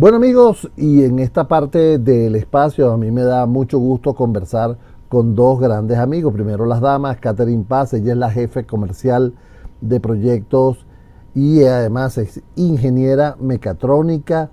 Bueno 0.00 0.16
amigos, 0.16 0.70
y 0.78 1.04
en 1.04 1.18
esta 1.18 1.46
parte 1.46 1.98
del 1.98 2.34
espacio 2.34 2.90
a 2.90 2.96
mí 2.96 3.10
me 3.10 3.20
da 3.20 3.44
mucho 3.44 3.78
gusto 3.78 4.14
conversar 4.14 4.78
con 5.10 5.34
dos 5.34 5.60
grandes 5.60 5.98
amigos. 5.98 6.32
Primero 6.32 6.64
las 6.64 6.80
damas, 6.80 7.18
Catherine 7.18 7.66
Paz, 7.68 7.92
ella 7.92 8.12
es 8.12 8.18
la 8.18 8.30
jefe 8.30 8.64
comercial 8.64 9.34
de 9.82 10.00
proyectos 10.00 10.86
y 11.34 11.64
además 11.64 12.16
es 12.16 12.40
ingeniera 12.56 13.36
mecatrónica 13.40 14.50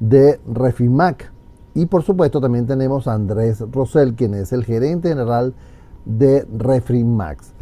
de 0.00 0.40
Refimac. 0.52 1.30
Y 1.74 1.86
por 1.86 2.02
supuesto 2.02 2.40
también 2.40 2.66
tenemos 2.66 3.06
a 3.06 3.14
Andrés 3.14 3.62
Rosell, 3.70 4.16
quien 4.16 4.34
es 4.34 4.52
el 4.52 4.64
gerente 4.64 5.10
general 5.10 5.54
de 6.06 6.44
Refrimax. 6.52 7.52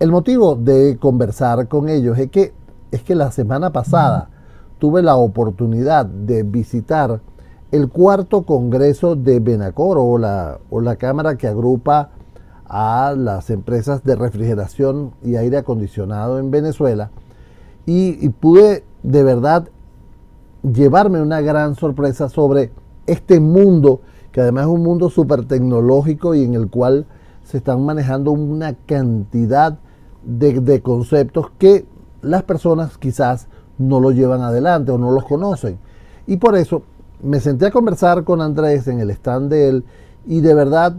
El 0.00 0.10
motivo 0.10 0.56
de 0.56 0.98
conversar 1.00 1.68
con 1.68 1.88
ellos 1.88 2.18
es 2.18 2.28
que, 2.28 2.52
es 2.90 3.04
que 3.04 3.14
la 3.14 3.30
semana 3.30 3.70
pasada 3.70 4.31
tuve 4.82 5.00
la 5.00 5.14
oportunidad 5.14 6.06
de 6.06 6.42
visitar 6.42 7.20
el 7.70 7.88
cuarto 7.88 8.42
congreso 8.42 9.14
de 9.14 9.38
Benacor 9.38 9.96
o 9.96 10.18
la, 10.18 10.58
o 10.70 10.80
la 10.80 10.96
cámara 10.96 11.36
que 11.36 11.46
agrupa 11.46 12.10
a 12.66 13.14
las 13.16 13.50
empresas 13.50 14.02
de 14.02 14.16
refrigeración 14.16 15.12
y 15.22 15.36
aire 15.36 15.58
acondicionado 15.58 16.40
en 16.40 16.50
Venezuela. 16.50 17.12
Y, 17.86 18.28
pude 18.30 18.82
de 19.04 19.22
verdad 19.22 19.68
llevarme 20.64 21.22
una 21.22 21.40
gran 21.42 21.76
sorpresa 21.76 22.28
sobre 22.28 22.72
este 23.06 23.38
mundo 23.38 24.00
que 24.32 24.40
además 24.40 24.64
es 24.64 24.72
un 24.72 24.82
mundo 24.82 25.10
súper 25.10 25.44
tecnológico 25.44 26.34
y 26.34 26.42
en 26.42 26.54
el 26.54 26.68
cual 26.70 27.06
se 27.44 27.58
están 27.58 27.84
manejando 27.84 28.32
una 28.32 28.74
cantidad 28.74 29.78
de, 30.24 30.58
de 30.58 30.82
conceptos 30.82 31.52
que 31.56 31.86
las 32.20 32.42
personas 32.42 32.98
quizás 32.98 33.46
no 33.88 34.00
lo 34.00 34.10
llevan 34.10 34.42
adelante 34.42 34.92
o 34.92 34.98
no 34.98 35.10
los 35.10 35.24
conocen. 35.24 35.78
Y 36.26 36.36
por 36.36 36.56
eso 36.56 36.82
me 37.22 37.40
senté 37.40 37.66
a 37.66 37.70
conversar 37.70 38.24
con 38.24 38.40
Andrés 38.40 38.88
en 38.88 39.00
el 39.00 39.10
stand 39.10 39.50
de 39.50 39.68
él 39.68 39.84
y 40.26 40.40
de 40.40 40.54
verdad 40.54 40.94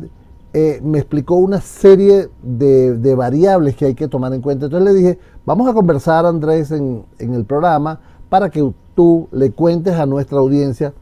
eh, 0.54 0.80
me 0.84 1.00
explicó 1.00 1.36
una 1.36 1.62
serie 1.62 2.30
de, 2.42 3.16
variables 3.16 3.76
que 3.76 3.86
hay 3.86 3.96
que 3.96 4.08
tomar 4.08 4.34
en 4.34 4.42
cuenta. 4.42 4.66
Entonces 4.66 4.94
le 4.94 5.00
dije, 5.00 5.20
vamos 5.46 5.68
a 5.68 5.74
conversar 5.74 6.26
Andrés 6.26 6.72
en, 6.72 7.04
en 7.20 7.34
el 7.34 7.46
programa 7.46 8.00
para 8.30 8.50
que 8.50 8.74
tú 8.96 9.28
le 9.32 9.52
cuentes 9.52 9.96
a 9.96 10.06
nuestra 10.06 10.40
audiencia 10.40 10.94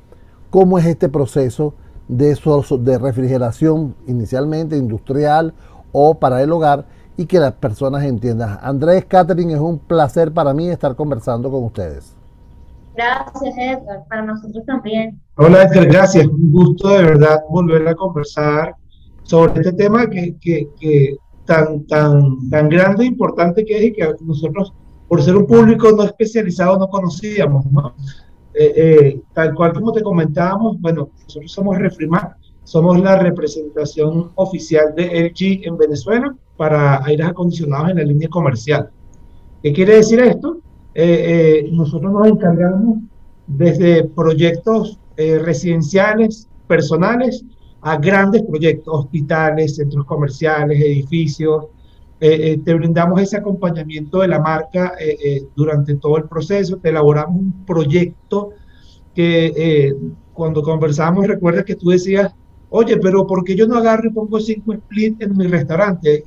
cómo 0.50 0.78
es 0.78 0.86
este 0.86 1.09
proceso 1.09 1.74
de, 2.08 2.38
de 2.80 2.98
refrigeración 2.98 3.96
inicialmente 4.08 4.78
industrial 4.78 5.54
o 5.92 6.16
para 6.16 6.42
el 6.42 6.52
hogar 6.52 6.86
y 7.17 7.26
que 7.26 7.40
las 7.40 7.54
personas 7.54 8.04
entiendan. 8.04 8.59
Andrés 8.62 9.06
Catherine, 9.06 9.54
es 9.54 9.59
un 9.59 9.80
placer 9.80 10.31
para 10.31 10.54
mí 10.54 10.70
estar 10.70 10.95
conversando 10.95 11.52
con 11.52 11.64
ustedes. 11.66 12.16
Gracias, 12.95 13.56
Edgar. 13.58 14.03
Para 14.09 14.23
nosotros 14.23 14.66
también. 14.66 15.20
Hola, 15.36 15.64
Edgar. 15.64 15.86
Gracias. 15.88 16.28
Un 16.28 16.52
gusto 16.52 16.90
de 16.90 17.03
verdad 17.03 17.40
volver 17.50 17.88
a 17.88 17.95
conversar 17.95 18.76
sobre 19.23 19.62
este 19.62 19.73
tema 19.73 20.09
que, 20.09 20.36
que, 20.42 20.70
que 20.80 21.18
tan, 21.45 21.86
tan, 21.88 22.50
tan 22.50 22.70
grande 22.70 23.03
e 23.03 23.08
importante 23.08 23.64
que 23.66 23.78
es 23.78 23.84
y 23.86 23.94
que 23.94 24.14
nosotros, 24.22 24.73
por 25.08 25.22
ser 25.22 25.38
un 25.38 25.46
público 25.46 25.92
no 25.92 26.03
especializado, 26.03 26.78
no 26.78 26.88
conocíamos. 26.90 27.66
¿no? 27.72 27.94
Eh, 28.53 28.73
eh, 28.75 29.22
tal 29.34 29.53
cual 29.56 29.73
como 29.73 29.94
te 29.94 30.03
comentábamos, 30.03 30.80
bueno, 30.81 31.09
nosotros 31.23 31.52
somos 31.52 31.78
Refrimar, 31.78 32.36
somos 32.64 33.00
la 33.02 33.17
representación 33.17 34.31
oficial 34.36 34.94
de 34.95 35.30
LG 35.30 35.67
en 35.67 35.78
Venezuela 35.78 36.36
para 36.58 37.03
aires 37.06 37.28
acondicionados 37.28 37.90
en 37.90 37.98
la 37.98 38.03
línea 38.03 38.30
comercial. 38.30 38.90
¿Qué 39.64 39.73
quiere 39.73 39.98
decir 39.98 40.20
esto? 40.20 40.58
Eh, 40.94 41.64
eh, 41.64 41.70
nosotros 41.72 42.12
nos 42.12 42.28
encargamos 42.28 43.00
desde 43.48 44.03
proyectos 44.03 45.00
eh, 45.18 45.40
residenciales, 45.40 46.48
personales, 46.68 47.44
a 47.81 47.98
grandes 47.98 48.44
proyectos, 48.44 48.94
hospitales, 48.94 49.75
centros 49.75 50.06
comerciales, 50.06 50.80
edificios. 50.80 51.66
te 52.19 52.74
brindamos 52.75 53.19
ese 53.19 53.38
acompañamiento 53.38 54.19
de 54.19 54.28
la 54.28 54.40
marca 54.40 54.94
durante 55.56 55.96
todo 55.96 56.18
el 56.18 56.25
proceso, 56.25 56.78
te 56.78 56.90
elaboramos 56.90 57.40
un 57.40 57.66
proyecto 57.66 58.52
que 59.16 59.96
cuando 60.34 60.62
conversamos, 60.62 61.25
recuerda 61.25 61.63
que 61.63 61.75
tú 61.75 61.90
decías, 61.90 62.31
oye, 62.72 62.98
pero 62.98 63.28
¿por 63.28 63.44
qué 63.44 63.56
yo 63.56 63.68
no 63.68 63.78
agarro 63.78 64.08
y 64.08 64.14
pongo 64.14 64.40
cinco 64.40 64.74
split 64.74 65.22
en 65.22 65.38
mi 65.38 65.48
restaurante? 65.48 66.24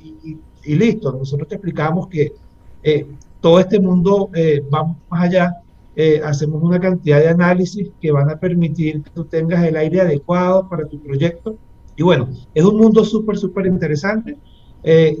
Y, 0.63 0.75
listo, 0.75 1.11
nosotros 1.11 1.47
te 1.47 1.55
explicamos 1.55 2.07
que 2.07 2.33
eh, 2.81 3.05
todo 3.41 3.59
este 3.59 3.79
mundo 3.79 4.29
eh, 4.33 4.63
va 4.73 4.95
más 5.09 5.23
allá, 5.23 5.53
eh, 5.95 6.21
hacemos 6.23 6.61
una 6.63 6.79
cantidad 6.79 7.19
de 7.19 7.29
análisis 7.29 7.89
que 8.01 8.11
van 8.11 8.29
a 8.29 8.39
permitir 8.39 9.03
que 9.03 9.09
tú 9.11 9.25
tengas 9.25 9.63
el 9.63 9.75
aire 9.75 10.01
adecuado 10.01 10.67
para 10.69 10.87
tu 10.87 10.99
proyecto. 10.99 11.55
Y 11.95 12.03
bueno, 12.03 12.29
es 12.53 12.63
un 12.63 12.77
mundo 12.77 13.03
súper, 13.03 13.37
súper 13.37 13.65
interesante. 13.67 14.37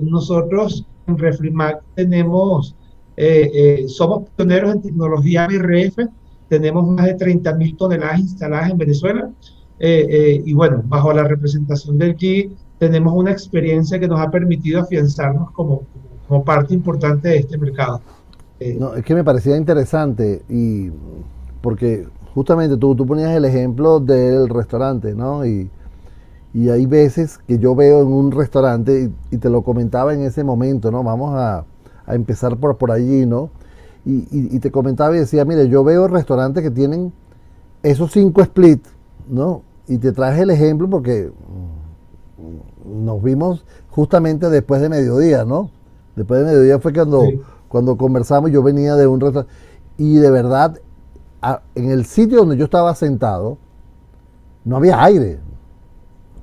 nosotros 0.01 0.85
en 1.07 1.17
Refrimac 1.17 1.81
tenemos, 1.95 2.75
somos 3.87 4.29
pioneros 4.35 4.75
en 4.75 4.81
tecnología 4.81 5.47
BRF, 5.47 6.07
tenemos 6.49 6.87
más 6.87 7.05
de 7.05 7.13
30 7.15 7.53
mil 7.53 7.75
toneladas 7.77 8.19
instaladas 8.19 8.71
en 8.71 8.77
Venezuela 8.77 9.31
eh, 9.79 10.07
eh, 10.09 10.43
y 10.45 10.53
bueno, 10.53 10.81
bajo 10.85 11.11
la 11.13 11.23
representación 11.23 11.97
del 11.97 12.15
G, 12.15 12.49
tenemos 12.79 13.13
una 13.13 13.31
experiencia 13.31 13.99
que 13.99 14.07
nos 14.07 14.19
ha 14.19 14.31
permitido 14.31 14.81
afianzarnos 14.81 15.51
como, 15.51 15.83
como 16.27 16.43
parte 16.43 16.73
importante 16.73 17.29
de 17.29 17.37
este 17.37 17.57
mercado. 17.57 18.01
Eh, 18.59 18.77
no, 18.79 18.95
es 18.95 19.03
que 19.03 19.13
me 19.13 19.23
parecía 19.23 19.57
interesante 19.57 20.43
y 20.49 20.89
porque 21.61 22.07
justamente 22.33 22.77
tú, 22.77 22.95
tú 22.95 23.05
ponías 23.05 23.35
el 23.35 23.43
ejemplo 23.43 23.99
del 23.99 24.47
restaurante, 24.47 25.13
¿no? 25.13 25.45
Y, 25.45 25.69
y 26.53 26.69
hay 26.69 26.85
veces 26.85 27.37
que 27.39 27.59
yo 27.59 27.75
veo 27.75 28.01
en 28.01 28.07
un 28.07 28.31
restaurante, 28.31 29.11
y, 29.29 29.37
te 29.37 29.49
lo 29.49 29.61
comentaba 29.61 30.13
en 30.13 30.21
ese 30.21 30.43
momento, 30.43 30.89
¿no? 30.89 31.03
Vamos 31.03 31.33
a, 31.35 31.65
a 32.05 32.15
empezar 32.15 32.55
por, 32.55 32.77
por 32.77 32.91
allí, 32.91 33.25
¿no? 33.25 33.49
Y, 34.05 34.19
y, 34.31 34.55
y, 34.55 34.59
te 34.59 34.71
comentaba 34.71 35.15
y 35.15 35.19
decía, 35.19 35.43
mire, 35.43 35.67
yo 35.67 35.83
veo 35.83 36.07
restaurantes 36.07 36.63
que 36.63 36.71
tienen 36.71 37.11
esos 37.83 38.11
cinco 38.11 38.43
splits 38.43 38.95
¿no? 39.27 39.63
Y 39.87 39.97
te 39.97 40.11
traje 40.11 40.41
el 40.41 40.49
ejemplo 40.49 40.89
porque 40.89 41.31
nos 42.85 43.21
vimos 43.21 43.65
justamente 43.89 44.49
después 44.49 44.81
de 44.81 44.89
mediodía, 44.89 45.45
¿no? 45.45 45.71
Después 46.15 46.41
de 46.41 46.47
mediodía 46.47 46.79
fue 46.79 46.93
cuando, 46.93 47.23
cuando 47.67 47.97
conversamos, 47.97 48.51
yo 48.51 48.63
venía 48.63 48.95
de 48.95 49.07
un 49.07 49.19
restaurante 49.19 49.53
y 49.97 50.15
de 50.15 50.31
verdad, 50.31 50.79
en 51.75 51.91
el 51.91 52.05
sitio 52.05 52.39
donde 52.39 52.57
yo 52.57 52.65
estaba 52.65 52.93
sentado, 52.95 53.57
no 54.63 54.77
había 54.77 55.01
aire. 55.03 55.39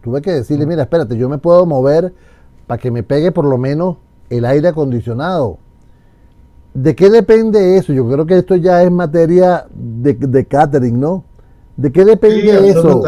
Tuve 0.03 0.23
que 0.23 0.33
decirle, 0.33 0.67
mira, 0.67 0.83
espérate, 0.83 1.17
yo 1.17 1.29
me 1.29 1.39
puedo 1.39 1.67
mover 1.67 2.15
para 2.67 2.81
que 2.81 2.91
me 2.91 3.03
pegue 3.03 3.33
por 3.33 3.45
lo 3.45 3.59
menos 3.59 3.97
el 4.31 4.45
aire 4.45 4.69
acondicionado. 4.69 5.59
¿De 6.75 6.95
qué 6.95 7.11
depende 7.11 7.77
eso? 7.77 7.93
Yo 7.93 8.09
creo 8.09 8.25
que 8.25 8.39
esto 8.39 8.57
ya 8.57 8.83
es 8.83 8.91
materia 8.91 9.67
de, 9.75 10.15
de 10.15 10.47
catering, 10.47 10.99
¿no? 10.99 11.25
¿De 11.77 11.93
qué 11.93 12.05
depende 12.05 12.71
eso? 12.71 13.03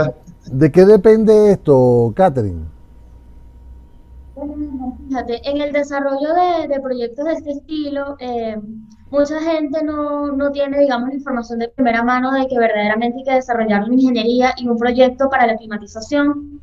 ¿De 0.51 0.71
qué 0.71 0.85
depende 0.85 1.53
esto, 1.53 2.13
Catherine? 2.15 2.67
Fíjate, 5.09 5.49
en 5.49 5.61
el 5.61 5.73
desarrollo 5.73 6.29
de, 6.69 6.81
proyectos 6.81 7.25
de 7.25 7.33
este 7.33 7.51
estilo, 7.53 8.17
eh, 8.19 8.57
mucha 9.11 9.41
gente 9.41 9.83
no, 9.83 10.33
no, 10.33 10.51
tiene, 10.51 10.81
digamos, 10.81 11.09
la 11.09 11.15
información 11.15 11.61
de 11.61 11.69
primera 11.69 12.03
mano 12.03 12.33
de 12.33 12.47
que 12.47 12.59
verdaderamente 12.59 13.19
hay 13.19 13.25
que 13.25 13.35
desarrollar 13.35 13.85
una 13.85 13.95
ingeniería 13.95 14.53
y 14.57 14.69
un 14.69 14.77
proyecto 14.77 15.31
para 15.31 15.47
la 15.47 15.57
climatización. 15.57 16.61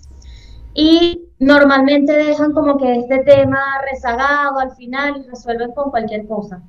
Y 0.74 1.30
normalmente 1.40 2.14
dejan 2.14 2.54
como 2.54 2.78
que 2.78 3.00
este 3.00 3.20
tema 3.24 3.62
rezagado 3.90 4.60
al 4.60 4.76
final 4.76 5.18
y 5.18 5.30
resuelven 5.30 5.72
con 5.72 5.90
cualquier 5.90 6.28
cosa. 6.28 6.62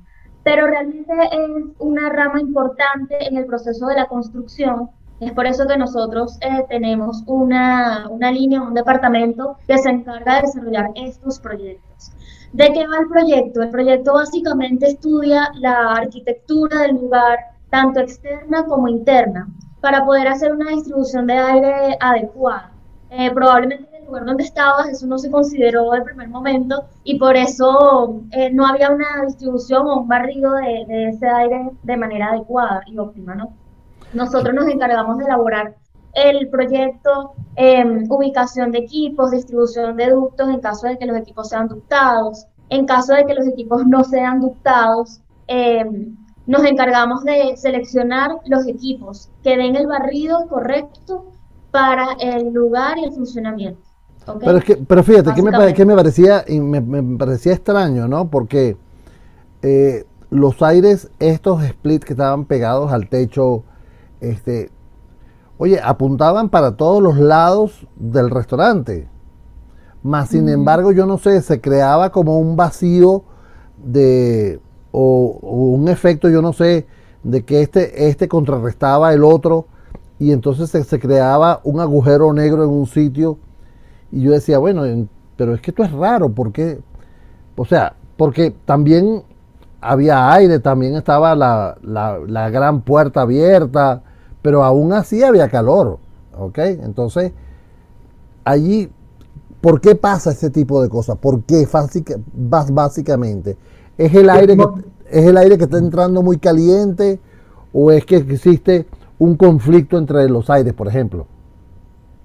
Pero 0.43 0.65
realmente 0.67 1.13
es 1.31 1.39
una 1.79 2.09
rama 2.09 2.41
importante 2.41 3.27
en 3.27 3.37
el 3.37 3.45
proceso 3.45 3.85
de 3.87 3.95
la 3.95 4.07
construcción 4.07 4.89
es 5.25 5.33
por 5.33 5.45
eso 5.45 5.67
que 5.67 5.77
nosotros 5.77 6.37
eh, 6.41 6.65
tenemos 6.69 7.23
una, 7.27 8.07
una 8.09 8.31
línea, 8.31 8.61
un 8.61 8.73
departamento 8.73 9.57
que 9.67 9.77
se 9.77 9.89
encarga 9.89 10.35
de 10.35 10.41
desarrollar 10.41 10.91
estos 10.95 11.39
proyectos. 11.39 12.11
¿De 12.51 12.71
qué 12.71 12.87
va 12.87 12.99
el 12.99 13.07
proyecto? 13.07 13.61
El 13.61 13.69
proyecto 13.69 14.13
básicamente 14.13 14.87
estudia 14.87 15.49
la 15.55 15.93
arquitectura 15.93 16.83
del 16.83 16.95
lugar, 16.95 17.39
tanto 17.69 17.99
externa 17.99 18.65
como 18.65 18.87
interna, 18.87 19.47
para 19.81 20.05
poder 20.05 20.27
hacer 20.27 20.51
una 20.51 20.69
distribución 20.69 21.27
de 21.27 21.33
aire 21.33 21.97
adecuada. 21.99 22.71
Eh, 23.09 23.31
probablemente 23.31 23.89
en 23.89 24.01
el 24.01 24.05
lugar 24.07 24.25
donde 24.25 24.43
estabas 24.43 24.89
eso 24.89 25.05
no 25.05 25.17
se 25.17 25.29
consideró 25.29 25.93
el 25.93 26.03
primer 26.03 26.29
momento 26.29 26.85
y 27.03 27.19
por 27.19 27.35
eso 27.35 28.21
eh, 28.31 28.49
no 28.51 28.65
había 28.65 28.89
una 28.91 29.25
distribución 29.25 29.85
o 29.87 30.01
un 30.01 30.07
barrido 30.07 30.53
de, 30.55 30.85
de 30.87 31.09
ese 31.09 31.27
aire 31.27 31.69
de 31.83 31.97
manera 31.97 32.29
adecuada 32.29 32.81
y 32.87 32.97
óptima, 32.97 33.35
¿no? 33.35 33.53
Nosotros 34.13 34.53
nos 34.53 34.67
encargamos 34.67 35.17
de 35.17 35.25
elaborar 35.25 35.75
el 36.13 36.49
proyecto, 36.49 37.33
em, 37.55 38.05
ubicación 38.09 38.71
de 38.71 38.79
equipos, 38.79 39.31
distribución 39.31 39.97
de 39.97 40.11
ductos 40.11 40.49
en 40.49 40.59
caso 40.59 40.87
de 40.87 40.97
que 40.97 41.05
los 41.05 41.17
equipos 41.17 41.49
sean 41.49 41.67
ductados. 41.67 42.45
En 42.69 42.85
caso 42.85 43.13
de 43.13 43.25
que 43.25 43.33
los 43.33 43.47
equipos 43.47 43.85
no 43.85 44.03
sean 44.03 44.39
ductados, 44.39 45.21
em, 45.47 46.15
nos 46.45 46.63
encargamos 46.65 47.23
de 47.23 47.55
seleccionar 47.57 48.31
los 48.45 48.67
equipos 48.67 49.29
que 49.43 49.57
den 49.57 49.75
el 49.75 49.87
barrido 49.87 50.47
correcto 50.47 51.25
para 51.71 52.13
el 52.19 52.53
lugar 52.53 52.97
y 52.97 53.05
el 53.05 53.13
funcionamiento. 53.13 53.81
Pero, 54.39 54.57
es 54.57 54.63
que, 54.63 54.77
pero 54.77 55.03
fíjate, 55.03 55.33
que 55.33 55.41
me, 55.41 55.51
me, 55.51 55.95
parecía, 55.95 56.45
me, 56.47 57.17
parecía 57.17 57.53
extraño, 57.53 58.07
¿no? 58.07 58.29
Porque 58.29 58.77
eh, 59.61 60.05
los 60.29 60.61
aires, 60.61 61.09
estos 61.19 61.63
splits 61.63 62.05
que 62.05 62.13
estaban 62.13 62.45
pegados 62.45 62.91
al 62.93 63.09
techo, 63.09 63.63
este, 64.23 64.71
oye, 65.57 65.79
apuntaban 65.83 66.49
para 66.49 66.75
todos 66.75 67.01
los 67.01 67.17
lados 67.17 67.87
del 67.95 68.29
restaurante. 68.29 69.07
Más 70.01 70.29
sin 70.29 70.49
embargo, 70.49 70.91
yo 70.91 71.05
no 71.05 71.17
sé, 71.17 71.41
se 71.41 71.61
creaba 71.61 72.11
como 72.11 72.37
un 72.37 72.55
vacío 72.55 73.23
de, 73.83 74.59
o, 74.91 75.39
un 75.41 75.87
efecto, 75.87 76.29
yo 76.29 76.41
no 76.41 76.51
sé, 76.53 76.87
de 77.23 77.43
que 77.43 77.61
este, 77.61 78.09
este 78.09 78.27
contrarrestaba 78.27 79.13
el 79.13 79.23
otro 79.23 79.67
y 80.19 80.31
entonces 80.31 80.69
se, 80.69 80.99
creaba 80.99 81.61
un 81.63 81.79
agujero 81.79 82.31
negro 82.33 82.63
en 82.63 82.69
un 82.69 82.87
sitio. 82.87 83.37
Y 84.11 84.21
yo 84.21 84.31
decía, 84.31 84.57
bueno, 84.57 84.83
pero 85.35 85.53
es 85.53 85.61
que 85.61 85.71
esto 85.71 85.83
es 85.83 85.91
raro, 85.91 86.29
porque, 86.29 86.79
o 87.55 87.65
sea, 87.65 87.95
porque 88.15 88.53
también 88.65 89.23
había 89.81 90.31
aire, 90.31 90.59
también 90.59 90.95
estaba 90.95 91.35
la, 91.35 91.77
la, 91.81 92.49
gran 92.49 92.81
puerta 92.81 93.21
abierta, 93.21 94.03
pero 94.43 94.63
aún 94.63 94.93
así 94.93 95.23
había 95.23 95.49
calor, 95.49 95.97
¿ok? 96.37 96.59
Entonces, 96.59 97.31
allí, 98.43 98.91
¿por 99.61 99.81
qué 99.81 99.95
pasa 99.95 100.29
ese 100.31 100.51
tipo 100.51 100.83
de 100.83 100.89
cosas? 100.89 101.17
¿Por 101.17 101.41
qué? 101.43 101.67
Básicamente, 102.35 103.57
¿Es 103.97 104.13
el 104.15 104.29
aire 104.29 104.57
que, 104.57 104.65
es 105.11 105.25
el 105.25 105.37
aire 105.37 105.57
que 105.57 105.65
está 105.65 105.77
entrando 105.77 106.23
muy 106.23 106.37
caliente 106.37 107.19
o 107.71 107.91
es 107.91 108.05
que 108.05 108.17
existe 108.17 108.85
un 109.19 109.37
conflicto 109.37 109.97
entre 109.97 110.27
los 110.29 110.49
aires, 110.49 110.73
por 110.73 110.87
ejemplo? 110.87 111.27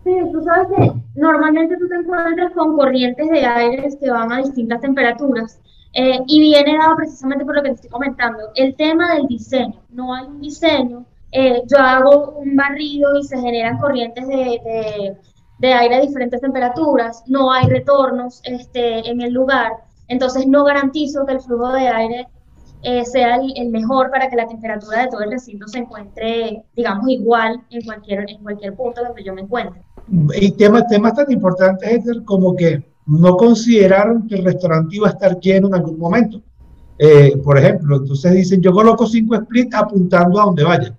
Sí, 0.04 0.12
tú 0.32 0.42
sabes 0.42 0.68
que 0.74 0.92
normalmente 1.14 1.76
tú 1.76 1.86
te 1.88 1.96
encuentras 1.96 2.52
con 2.52 2.76
corrientes 2.76 3.28
de 3.28 3.44
aire 3.44 3.88
que 4.00 4.10
van 4.10 4.32
a 4.32 4.38
distintas 4.38 4.80
temperaturas 4.80 5.60
eh, 5.92 6.18
y 6.26 6.40
viene 6.40 6.78
dado 6.78 6.96
precisamente 6.96 7.44
por 7.44 7.56
lo 7.56 7.62
que 7.62 7.68
te 7.68 7.74
estoy 7.74 7.90
comentando, 7.90 8.38
el 8.54 8.74
tema 8.76 9.14
del 9.14 9.26
diseño. 9.26 9.80
No 9.90 10.14
hay 10.14 10.26
un 10.26 10.40
diseño, 10.40 11.04
eh, 11.32 11.62
yo 11.66 11.78
hago 11.78 12.38
un 12.38 12.56
barrido 12.56 13.18
y 13.18 13.24
se 13.24 13.38
generan 13.38 13.78
corrientes 13.78 14.26
de, 14.26 15.16
de, 15.58 15.72
aire 15.72 15.96
a 15.96 16.00
diferentes 16.00 16.40
temperaturas, 16.40 17.22
no 17.26 17.52
hay 17.52 17.66
retornos 17.66 18.40
este, 18.44 19.08
en 19.08 19.20
el 19.20 19.32
lugar. 19.32 19.72
Entonces 20.08 20.46
no 20.46 20.64
garantizo 20.64 21.26
que 21.26 21.32
el 21.32 21.40
flujo 21.40 21.72
de 21.72 21.88
aire 21.88 22.28
eh, 22.82 23.04
sea 23.04 23.36
el, 23.36 23.70
mejor 23.70 24.10
para 24.10 24.30
que 24.30 24.36
la 24.36 24.46
temperatura 24.46 25.02
de 25.02 25.08
todo 25.08 25.22
el 25.22 25.32
recinto 25.32 25.66
se 25.66 25.78
encuentre, 25.78 26.62
digamos, 26.76 27.08
igual 27.08 27.60
en 27.70 27.82
cualquier, 27.82 28.30
en 28.30 28.42
cualquier 28.42 28.74
punto 28.74 29.02
donde 29.04 29.24
yo 29.24 29.34
me 29.34 29.42
encuentre. 29.42 29.82
Y 30.40 30.52
temas, 30.52 30.86
temas 30.86 31.14
tan 31.14 31.30
importantes, 31.30 32.04
como 32.24 32.54
que 32.54 32.82
no 33.06 33.36
consideraron 33.36 34.28
que 34.28 34.36
el 34.36 34.44
restaurante 34.44 34.96
iba 34.96 35.08
a 35.08 35.10
estar 35.10 35.38
lleno 35.40 35.68
en 35.68 35.74
algún 35.74 35.98
momento. 35.98 36.40
Eh, 36.98 37.36
por 37.44 37.58
ejemplo, 37.58 37.96
entonces 37.96 38.32
dicen, 38.32 38.60
yo 38.60 38.72
coloco 38.72 39.06
cinco 39.06 39.36
splits 39.36 39.74
apuntando 39.74 40.40
a 40.40 40.44
donde 40.46 40.64
vaya, 40.64 40.97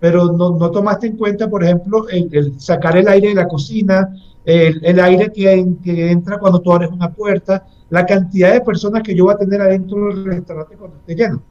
pero 0.00 0.32
no, 0.32 0.56
no 0.56 0.70
tomaste 0.70 1.06
en 1.06 1.16
cuenta, 1.16 1.48
por 1.48 1.62
ejemplo, 1.62 2.08
el, 2.08 2.58
sacar 2.58 2.96
el 2.96 3.06
aire 3.06 3.28
de 3.28 3.34
la 3.34 3.46
cocina, 3.46 4.08
el, 4.44 4.84
el 4.84 4.98
aire 4.98 5.30
que, 5.30 5.66
que 5.84 6.10
entra 6.10 6.38
cuando 6.38 6.60
tú 6.60 6.72
abres 6.72 6.90
una 6.90 7.12
puerta, 7.12 7.66
la 7.90 8.06
cantidad 8.06 8.52
de 8.52 8.62
personas 8.62 9.02
que 9.02 9.14
yo 9.14 9.24
voy 9.24 9.34
a 9.34 9.38
tener 9.38 9.60
adentro 9.60 10.08
del 10.08 10.24
restaurante 10.24 10.76
cuando 10.76 10.96
esté 10.96 11.14
lleno. 11.14 11.42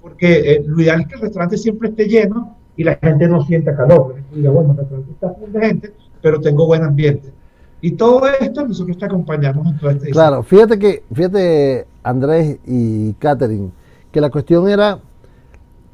Porque 0.00 0.52
eh, 0.52 0.64
lo 0.64 0.80
ideal 0.80 1.00
es 1.00 1.08
que 1.08 1.14
el 1.16 1.20
restaurante 1.22 1.58
siempre 1.58 1.88
esté 1.88 2.06
lleno 2.06 2.56
y 2.76 2.84
la 2.84 2.94
gente 2.94 3.26
no 3.26 3.44
sienta 3.44 3.74
calor. 3.74 4.14
Diga, 4.32 4.50
bueno, 4.50 4.72
el 4.72 4.78
restaurante 4.78 5.12
está 5.12 5.34
lleno 5.40 5.58
de 5.58 5.66
gente, 5.66 5.92
pero 6.22 6.40
tengo 6.40 6.66
buen 6.66 6.84
ambiente. 6.84 7.32
Y 7.80 7.92
todo 7.92 8.22
esto 8.40 8.66
nosotros 8.66 8.96
te 8.98 9.04
acompañamos 9.04 9.66
en 9.66 9.78
todo 9.78 9.90
este 9.90 10.10
Claro, 10.10 10.42
fíjate 10.42 10.78
que, 10.78 11.02
fíjate 11.12 11.86
Andrés 12.02 12.58
y 12.66 13.12
Catherine, 13.14 13.70
que 14.12 14.20
la 14.20 14.30
cuestión 14.30 14.68
era 14.68 15.00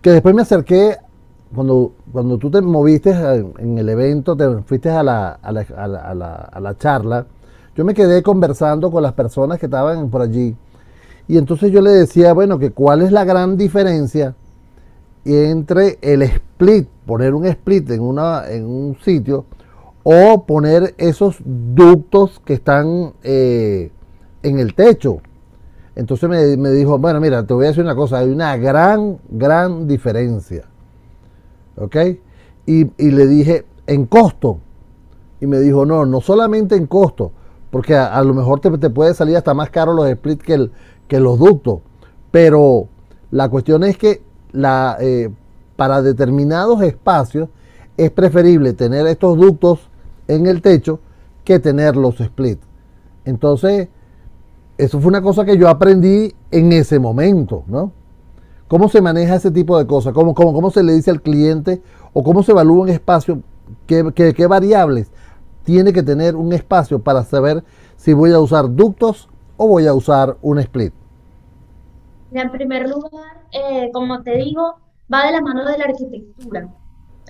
que 0.00 0.10
después 0.10 0.34
me 0.34 0.42
acerqué, 0.42 0.96
cuando, 1.54 1.92
cuando 2.10 2.38
tú 2.38 2.50
te 2.50 2.60
moviste 2.60 3.10
en 3.10 3.78
el 3.78 3.88
evento, 3.88 4.36
te 4.36 4.62
fuiste 4.62 4.90
a 4.90 5.02
la, 5.02 5.32
a 5.32 5.52
la, 5.52 5.66
a 5.76 6.14
la, 6.14 6.34
a 6.34 6.60
la 6.60 6.76
charla, 6.76 7.26
yo 7.74 7.84
me 7.84 7.94
quedé 7.94 8.22
conversando 8.22 8.90
con 8.90 9.02
las 9.02 9.12
personas 9.12 9.58
que 9.58 9.66
estaban 9.66 10.10
por 10.10 10.22
allí. 10.22 10.54
Y 11.28 11.38
entonces 11.38 11.70
yo 11.70 11.80
le 11.80 11.90
decía, 11.90 12.32
bueno, 12.32 12.58
que 12.58 12.70
cuál 12.72 13.02
es 13.02 13.12
la 13.12 13.24
gran 13.24 13.56
diferencia 13.56 14.34
entre 15.24 15.98
el 16.02 16.22
split, 16.22 16.88
poner 17.06 17.34
un 17.34 17.46
split 17.46 17.90
en, 17.90 18.00
una, 18.00 18.48
en 18.48 18.66
un 18.66 18.96
sitio, 19.02 19.46
o 20.02 20.44
poner 20.44 20.94
esos 20.98 21.36
ductos 21.44 22.40
que 22.44 22.54
están 22.54 23.12
eh, 23.22 23.90
en 24.42 24.58
el 24.58 24.74
techo. 24.74 25.20
Entonces 25.94 26.28
me, 26.28 26.56
me, 26.56 26.70
dijo, 26.70 26.98
bueno, 26.98 27.20
mira, 27.20 27.46
te 27.46 27.54
voy 27.54 27.66
a 27.66 27.68
decir 27.68 27.84
una 27.84 27.94
cosa, 27.94 28.18
hay 28.18 28.30
una 28.30 28.56
gran, 28.56 29.18
gran 29.30 29.86
diferencia. 29.86 30.64
¿Ok? 31.76 31.96
Y, 32.66 32.90
y 33.02 33.10
le 33.10 33.26
dije, 33.26 33.64
en 33.86 34.06
costo. 34.06 34.58
Y 35.40 35.46
me 35.46 35.58
dijo, 35.58 35.84
no, 35.84 36.06
no 36.06 36.20
solamente 36.20 36.76
en 36.76 36.86
costo, 36.86 37.32
porque 37.70 37.96
a, 37.96 38.22
lo 38.22 38.34
mejor 38.34 38.60
te, 38.60 38.90
puede 38.90 39.14
salir 39.14 39.36
hasta 39.36 39.54
más 39.54 39.70
caro 39.70 39.92
los 39.92 40.10
splits 40.10 40.44
que, 40.44 40.70
que 41.08 41.20
los 41.20 41.38
ductos. 41.38 41.80
Pero 42.30 42.88
la 43.30 43.48
cuestión 43.48 43.82
es 43.82 43.96
que 43.98 44.22
la, 44.52 44.96
eh, 45.00 45.30
para 45.76 46.02
determinados 46.02 46.82
espacios 46.82 47.48
es 47.96 48.10
preferible 48.10 48.72
tener 48.72 49.06
estos 49.06 49.36
ductos 49.36 49.80
en 50.28 50.46
el 50.46 50.62
techo 50.62 51.00
que 51.44 51.58
tener 51.58 51.96
los 51.96 52.18
splits. 52.18 52.64
Entonces, 53.24 53.88
eso 54.78 55.00
fue 55.00 55.08
una 55.08 55.22
cosa 55.22 55.44
que 55.44 55.56
yo 55.56 55.68
aprendí 55.68 56.34
en 56.50 56.72
ese 56.72 56.98
momento, 56.98 57.64
¿no? 57.66 57.92
¿Cómo 58.72 58.88
se 58.88 59.02
maneja 59.02 59.34
ese 59.34 59.50
tipo 59.50 59.76
de 59.76 59.86
cosas? 59.86 60.14
¿Cómo, 60.14 60.34
cómo, 60.34 60.54
cómo 60.54 60.70
se 60.70 60.82
le 60.82 60.94
dice 60.94 61.10
al 61.10 61.20
cliente 61.20 61.82
o 62.14 62.22
cómo 62.24 62.42
se 62.42 62.52
evalúa 62.52 62.84
un 62.84 62.88
espacio? 62.88 63.42
¿Qué, 63.86 64.32
qué 64.34 64.46
variables 64.46 65.10
tiene 65.62 65.92
que 65.92 66.02
tener 66.02 66.36
un 66.36 66.54
espacio 66.54 66.98
para 66.98 67.22
saber 67.22 67.62
si 67.96 68.14
voy 68.14 68.32
a 68.32 68.40
usar 68.40 68.74
ductos 68.74 69.28
o 69.58 69.68
voy 69.68 69.86
a 69.86 69.92
usar 69.92 70.38
un 70.40 70.58
split. 70.58 70.94
En 72.32 72.50
primer 72.50 72.88
lugar, 72.88 73.42
eh, 73.52 73.90
como 73.92 74.22
te 74.22 74.38
digo, 74.38 74.76
va 75.12 75.26
de 75.26 75.32
la 75.32 75.42
mano 75.42 75.66
de 75.66 75.76
la 75.76 75.84
arquitectura. 75.84 76.68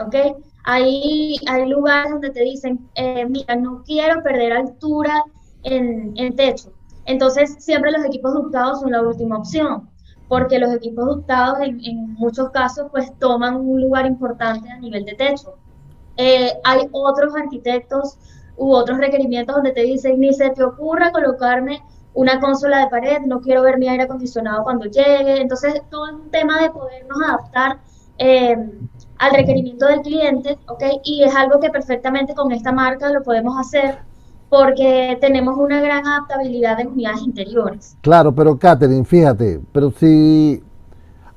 ¿Ok? 0.00 0.14
Hay, 0.62 1.38
hay 1.48 1.68
lugares 1.68 2.12
donde 2.12 2.30
te 2.30 2.42
dicen, 2.42 2.88
eh, 2.94 3.26
mira, 3.28 3.56
no 3.56 3.82
quiero 3.84 4.22
perder 4.22 4.52
altura 4.52 5.24
en, 5.64 6.12
en 6.16 6.36
techo. 6.36 6.72
Entonces, 7.04 7.56
siempre 7.58 7.90
los 7.90 8.04
equipos 8.04 8.32
ductados 8.32 8.78
son 8.78 8.92
la 8.92 9.02
última 9.02 9.38
opción, 9.38 9.90
porque 10.28 10.58
los 10.58 10.74
equipos 10.74 11.06
ductados 11.06 11.60
en, 11.60 11.84
en 11.84 12.14
muchos 12.14 12.50
casos 12.50 12.86
pues 12.90 13.12
toman 13.18 13.56
un 13.56 13.80
lugar 13.80 14.06
importante 14.06 14.70
a 14.70 14.78
nivel 14.78 15.04
de 15.04 15.14
techo. 15.14 15.56
Eh, 16.16 16.52
hay 16.64 16.88
otros 16.92 17.34
arquitectos 17.34 18.18
u 18.56 18.72
otros 18.72 18.98
requerimientos 18.98 19.56
donde 19.56 19.72
te 19.72 19.82
dicen, 19.82 20.20
ni 20.20 20.32
se 20.32 20.50
te 20.50 20.62
ocurra 20.62 21.10
colocarme 21.10 21.82
una 22.14 22.40
consola 22.40 22.80
de 22.80 22.88
pared, 22.88 23.20
no 23.26 23.40
quiero 23.40 23.62
ver 23.62 23.78
mi 23.78 23.88
aire 23.88 24.04
acondicionado 24.04 24.64
cuando 24.64 24.84
llegue. 24.84 25.40
Entonces, 25.40 25.82
todo 25.90 26.06
es 26.06 26.12
un 26.12 26.30
tema 26.30 26.60
de 26.60 26.70
podernos 26.70 27.18
adaptar 27.26 27.78
eh, 28.18 28.56
al 29.18 29.32
requerimiento 29.32 29.86
del 29.86 30.02
cliente, 30.02 30.58
¿ok? 30.68 30.84
Y 31.04 31.22
es 31.22 31.34
algo 31.34 31.58
que 31.60 31.70
perfectamente 31.70 32.34
con 32.34 32.52
esta 32.52 32.72
marca 32.72 33.10
lo 33.10 33.22
podemos 33.22 33.58
hacer 33.58 33.98
porque 34.52 35.16
tenemos 35.18 35.56
una 35.56 35.80
gran 35.80 36.06
adaptabilidad 36.06 36.76
de 36.76 36.86
unidades 36.86 37.22
interiores. 37.22 37.96
Claro, 38.02 38.34
pero 38.34 38.58
Catherine, 38.58 39.02
fíjate, 39.02 39.58
pero 39.72 39.90
si 39.92 40.62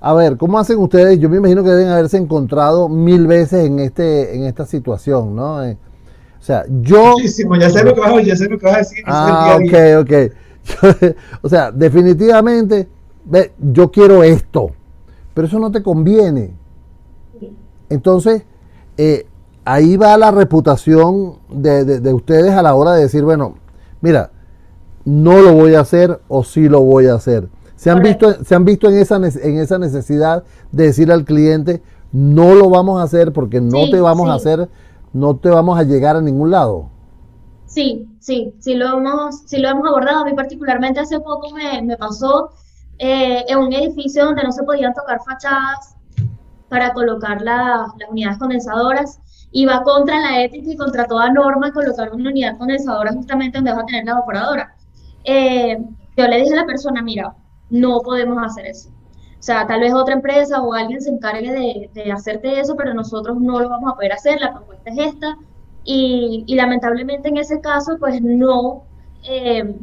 a 0.02 0.14
ver, 0.14 0.36
¿cómo 0.36 0.60
hacen 0.60 0.78
ustedes? 0.80 1.18
Yo 1.18 1.30
me 1.30 1.38
imagino 1.38 1.64
que 1.64 1.70
deben 1.70 1.88
haberse 1.88 2.18
encontrado 2.18 2.90
mil 2.90 3.26
veces 3.26 3.68
en 3.68 3.80
este 3.80 4.36
en 4.36 4.44
esta 4.44 4.66
situación, 4.66 5.34
¿no? 5.34 5.64
Eh, 5.64 5.78
o 6.38 6.44
sea, 6.44 6.66
yo... 6.82 7.14
Muchísimo, 7.14 7.56
ya 7.56 7.70
sé 7.70 7.86
lo 7.86 7.96
que 7.96 8.02
vas 8.02 8.12
a, 8.12 8.22
ya 8.22 8.36
sé 8.36 8.50
lo 8.50 8.60
que 8.60 8.66
vas 8.66 8.76
a 8.76 8.80
decir. 8.80 9.04
Ah, 9.08 9.58
ok, 9.62 10.02
ok. 10.02 11.16
o 11.42 11.48
sea, 11.48 11.72
definitivamente, 11.72 12.90
ve, 13.24 13.54
yo 13.58 13.90
quiero 13.92 14.24
esto, 14.24 14.72
pero 15.34 15.48
eso 15.48 15.58
no 15.58 15.72
te 15.72 15.82
conviene. 15.82 16.54
Entonces, 17.90 18.44
eh, 18.98 19.26
ahí 19.66 19.98
va 19.98 20.18
la 20.18 20.32
reputación 20.32 21.40
de, 21.50 21.84
de, 21.84 22.14
ustedes 22.14 22.52
a 22.52 22.62
la 22.62 22.76
hora 22.76 22.94
de 22.94 23.02
decir, 23.02 23.24
bueno, 23.24 23.56
mira, 24.00 24.32
no 25.04 25.42
lo 25.42 25.54
voy 25.54 25.76
a 25.76 25.82
hacer 25.82 26.22
o 26.28 26.44
sí 26.44 26.70
lo 26.70 26.82
voy 26.82 27.08
a 27.08 27.16
hacer. 27.16 27.50
Se 27.76 27.92
han, 27.92 28.02
visto, 28.02 28.44
se 28.44 28.56
han 28.56 28.64
visto 28.64 28.88
en 28.88 28.96
esa, 28.96 29.18
en 29.18 29.58
esa 29.58 29.78
necesidad 29.78 30.44
de 30.72 30.86
decir 30.86 31.12
al 31.12 31.26
cliente, 31.26 31.84
no 32.12 32.56
lo 32.56 32.70
vamos 32.70 33.02
a 33.02 33.04
hacer 33.04 33.34
porque 33.34 33.60
no 33.60 33.90
te 33.90 34.00
vamos 34.00 34.30
a 34.30 34.36
hacer, 34.36 34.70
no 35.12 35.36
te 35.36 35.50
vamos 35.50 35.78
a 35.78 35.84
llegar 35.84 36.16
a 36.16 36.22
ningún 36.22 36.52
lado. 36.52 36.90
Sí, 37.66 38.08
sí, 38.20 38.54
sí 38.60 38.76
lo 38.76 38.98
hemos, 38.98 39.42
sí 39.46 39.58
lo 39.58 39.68
hemos 39.68 39.88
abordado. 39.88 40.22
A 40.22 40.26
mí 40.26 40.34
particularmente 40.34 41.00
hace 41.00 41.20
poco 41.20 41.50
me, 41.52 41.98
pasó 41.98 42.52
eh, 42.98 43.44
en 43.48 43.58
un 43.58 43.74
edificio 43.74 44.26
donde 44.26 44.44
no 44.44 44.52
se 44.52 44.64
podían 44.64 44.94
tocar 44.94 45.20
fachadas 45.26 45.96
para 46.70 46.94
colocar 46.94 47.42
las 47.42 47.90
unidades 48.10 48.38
condensadoras 48.38 49.20
y 49.58 49.66
va 49.66 49.84
contra 49.84 50.20
la 50.20 50.44
ética 50.44 50.70
y 50.70 50.76
contra 50.76 51.08
toda 51.08 51.32
norma 51.32 51.72
colocar 51.72 52.12
una 52.14 52.30
unidad 52.30 52.58
condensadora 52.58 53.14
justamente 53.14 53.58
donde 53.58 53.72
vas 53.72 53.84
a 53.84 53.86
tener 53.86 54.04
la 54.04 54.12
evaporadora. 54.12 54.76
Eh, 55.24 55.78
yo 56.18 56.28
le 56.28 56.42
dije 56.42 56.52
a 56.54 56.58
la 56.58 56.66
persona, 56.66 57.02
mira, 57.02 57.34
no 57.70 58.02
podemos 58.02 58.38
hacer 58.44 58.66
eso. 58.66 58.90
O 58.90 59.44
sea, 59.46 59.66
tal 59.66 59.80
vez 59.80 59.94
otra 59.94 60.16
empresa 60.16 60.62
o 60.62 60.74
alguien 60.74 61.00
se 61.00 61.10
encargue 61.10 61.54
de, 61.54 61.90
de 61.94 62.12
hacerte 62.12 62.60
eso, 62.60 62.76
pero 62.76 62.94
nosotros 62.94 63.40
no 63.40 63.62
lo 63.62 63.70
vamos 63.70 63.94
a 63.94 63.96
poder 63.96 64.12
hacer, 64.12 64.42
la 64.42 64.54
propuesta 64.54 64.90
es 64.90 64.98
esta. 65.14 65.38
Y, 65.86 66.44
y 66.48 66.56
lamentablemente 66.56 67.30
en 67.30 67.38
ese 67.38 67.62
caso, 67.62 67.96
pues 67.98 68.22
no, 68.22 68.84
eh, 69.24 69.74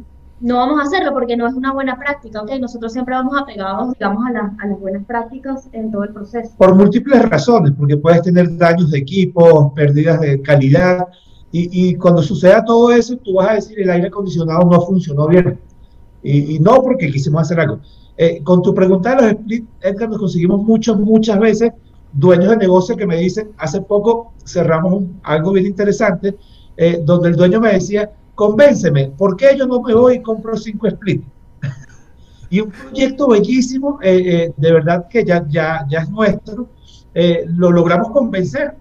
no 0.43 0.57
vamos 0.57 0.79
a 0.79 0.83
hacerlo 0.83 1.13
porque 1.13 1.37
no 1.37 1.47
es 1.47 1.53
una 1.53 1.71
buena 1.71 1.97
práctica, 1.97 2.41
¿ok? 2.41 2.51
Nosotros 2.59 2.91
siempre 2.91 3.15
vamos 3.15 3.33
apegados, 3.39 3.93
digamos, 3.93 4.23
a, 4.25 4.53
a 4.61 4.67
las 4.67 4.79
buenas 4.79 5.05
prácticas 5.05 5.69
en 5.71 5.89
todo 5.89 6.03
el 6.03 6.13
proceso. 6.13 6.51
Por 6.57 6.75
múltiples 6.75 7.21
razones, 7.29 7.71
porque 7.77 7.95
puedes 7.95 8.23
tener 8.23 8.57
daños 8.57 8.91
de 8.91 8.99
equipo, 8.99 9.73
pérdidas 9.73 10.19
de 10.19 10.41
calidad, 10.41 11.07
y, 11.55 11.93
cuando 11.95 12.23
suceda 12.23 12.65
todo 12.65 12.91
eso, 12.91 13.15
tú 13.17 13.35
vas 13.35 13.49
a 13.49 13.53
decir 13.53 13.79
el 13.79 13.89
aire 13.91 14.07
acondicionado 14.07 14.67
no 14.67 14.81
funcionó 14.81 15.27
bien. 15.27 15.59
Y, 16.23 16.57
no 16.59 16.81
porque 16.81 17.11
quisimos 17.11 17.43
hacer 17.43 17.59
algo. 17.59 17.79
Eh, 18.17 18.41
con 18.43 18.63
tu 18.63 18.73
pregunta 18.73 19.11
de 19.11 19.21
los 19.21 19.31
split, 19.33 19.65
Edgar, 19.81 20.09
nos 20.09 20.17
conseguimos 20.17 20.63
muchas, 20.63 20.97
muchas 20.97 21.39
veces 21.39 21.71
dueños 22.11 22.49
de 22.49 22.57
negocio 22.57 22.97
que 22.97 23.05
me 23.05 23.17
dicen, 23.17 23.51
hace 23.57 23.81
poco 23.81 24.33
cerramos 24.43 25.03
algo 25.21 25.51
bien 25.51 25.67
interesante, 25.67 26.35
eh, 26.75 26.99
donde 27.05 27.29
el 27.29 27.35
dueño 27.35 27.61
me 27.61 27.73
decía, 27.73 28.11
convénceme, 28.35 29.11
¿por 29.17 29.35
qué 29.35 29.55
yo 29.57 29.67
no 29.67 29.81
me 29.81 29.93
voy 29.93 30.15
y 30.15 30.21
compro 30.21 30.57
cinco 30.57 30.87
split? 30.87 31.23
y 32.49 32.61
un 32.61 32.71
proyecto 32.71 33.29
bellísimo, 33.29 33.99
eh, 34.01 34.21
eh, 34.25 34.53
de 34.55 34.71
verdad 34.71 35.07
que 35.07 35.23
ya, 35.23 35.45
ya, 35.47 35.85
ya 35.89 35.99
es 35.99 36.09
nuestro, 36.09 36.67
eh, 37.13 37.45
lo 37.47 37.71
logramos 37.71 38.11
convencer, 38.11 38.75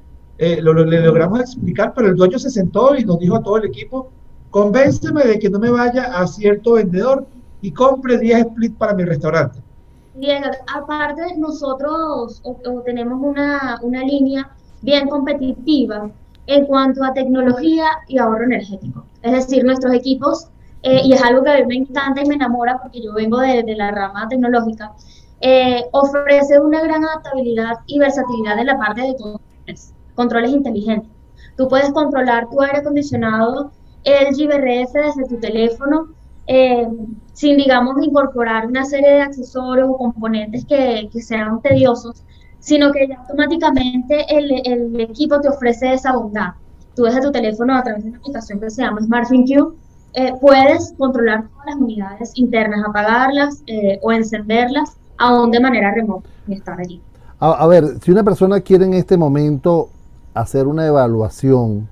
lo, 0.60 0.72
le 0.74 1.00
logramos 1.00 1.40
explicar, 1.40 1.92
pero 1.94 2.08
el 2.08 2.16
dueño 2.16 2.36
se 2.36 2.50
sentó 2.50 2.96
y 2.96 3.04
nos 3.04 3.20
dijo 3.20 3.36
a 3.36 3.42
todo 3.42 3.58
el 3.58 3.66
equipo, 3.66 4.10
convénceme 4.50 5.22
de 5.24 5.38
que 5.38 5.48
no 5.48 5.60
me 5.60 5.70
vaya 5.70 6.18
a 6.18 6.26
cierto 6.26 6.72
vendedor 6.72 7.26
y 7.60 7.70
compre 7.70 8.18
10 8.18 8.46
split 8.46 8.76
para 8.76 8.92
mi 8.92 9.04
restaurante. 9.04 9.60
Bien, 10.16 10.42
aparte 10.74 11.36
nosotros 11.38 12.42
tenemos 12.84 13.20
una, 13.22 13.78
una 13.82 14.02
línea 14.02 14.50
bien 14.82 15.08
competitiva 15.08 16.10
en 16.46 16.66
cuanto 16.66 17.04
a 17.04 17.12
tecnología 17.12 17.86
y 18.08 18.18
ahorro 18.18 18.44
energético. 18.44 19.04
Es 19.22 19.32
decir, 19.32 19.64
nuestros 19.64 19.94
equipos, 19.94 20.48
eh, 20.82 21.00
y 21.04 21.12
es 21.12 21.22
algo 21.22 21.44
que 21.44 21.50
a 21.50 21.58
mí 21.58 21.66
me 21.66 21.76
encanta 21.76 22.22
y 22.22 22.26
me 22.26 22.34
enamora 22.34 22.80
porque 22.82 23.02
yo 23.02 23.12
vengo 23.12 23.38
de, 23.38 23.62
de 23.62 23.76
la 23.76 23.90
rama 23.90 24.28
tecnológica, 24.28 24.92
eh, 25.44 25.86
ofrece 25.90 26.60
una 26.60 26.80
gran 26.82 27.04
adaptabilidad 27.04 27.78
y 27.86 27.98
versatilidad 27.98 28.60
en 28.60 28.66
la 28.66 28.78
parte 28.78 29.02
de 29.02 29.16
controles, 29.16 29.92
controles 30.14 30.52
inteligentes. 30.52 31.10
Tú 31.56 31.68
puedes 31.68 31.90
controlar 31.90 32.48
tu 32.48 32.60
aire 32.62 32.78
acondicionado, 32.78 33.72
el 34.04 34.34
GBRF 34.36 34.92
desde 34.92 35.28
tu 35.28 35.40
teléfono, 35.40 36.08
eh, 36.46 36.86
sin, 37.32 37.56
digamos, 37.56 37.96
incorporar 38.02 38.66
una 38.66 38.84
serie 38.84 39.10
de 39.10 39.22
accesorios 39.22 39.88
o 39.90 39.96
componentes 39.96 40.64
que, 40.64 41.08
que 41.12 41.20
sean 41.20 41.60
tediosos, 41.60 42.22
sino 42.62 42.92
que 42.92 43.08
ya 43.08 43.16
automáticamente 43.18 44.24
el, 44.28 44.62
el, 44.64 45.00
equipo 45.00 45.40
te 45.40 45.48
ofrece 45.48 45.94
esa 45.94 46.12
bondad. 46.12 46.52
Tú 46.94 47.02
desde 47.02 47.20
tu 47.20 47.32
teléfono 47.32 47.76
a 47.76 47.82
través 47.82 48.04
de 48.04 48.10
una 48.10 48.18
aplicación 48.18 48.60
que 48.60 48.70
se 48.70 48.82
llama 48.82 49.00
SmartThinQ, 49.00 49.74
eh, 50.14 50.32
puedes 50.40 50.94
controlar 50.96 51.48
todas 51.48 51.66
las 51.66 51.76
unidades 51.76 52.32
internas, 52.36 52.84
apagarlas 52.86 53.62
eh, 53.66 53.98
o 54.02 54.12
encenderlas 54.12 54.96
aún 55.18 55.50
de 55.50 55.58
manera 55.58 55.92
remota 55.92 56.28
y 56.46 56.54
estar 56.54 56.78
allí. 56.78 57.02
A, 57.40 57.50
a, 57.50 57.66
ver, 57.66 57.84
si 58.00 58.12
una 58.12 58.22
persona 58.22 58.60
quiere 58.60 58.84
en 58.84 58.94
este 58.94 59.16
momento 59.16 59.88
hacer 60.32 60.68
una 60.68 60.86
evaluación, 60.86 61.88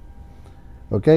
¿ok? 0.91 1.09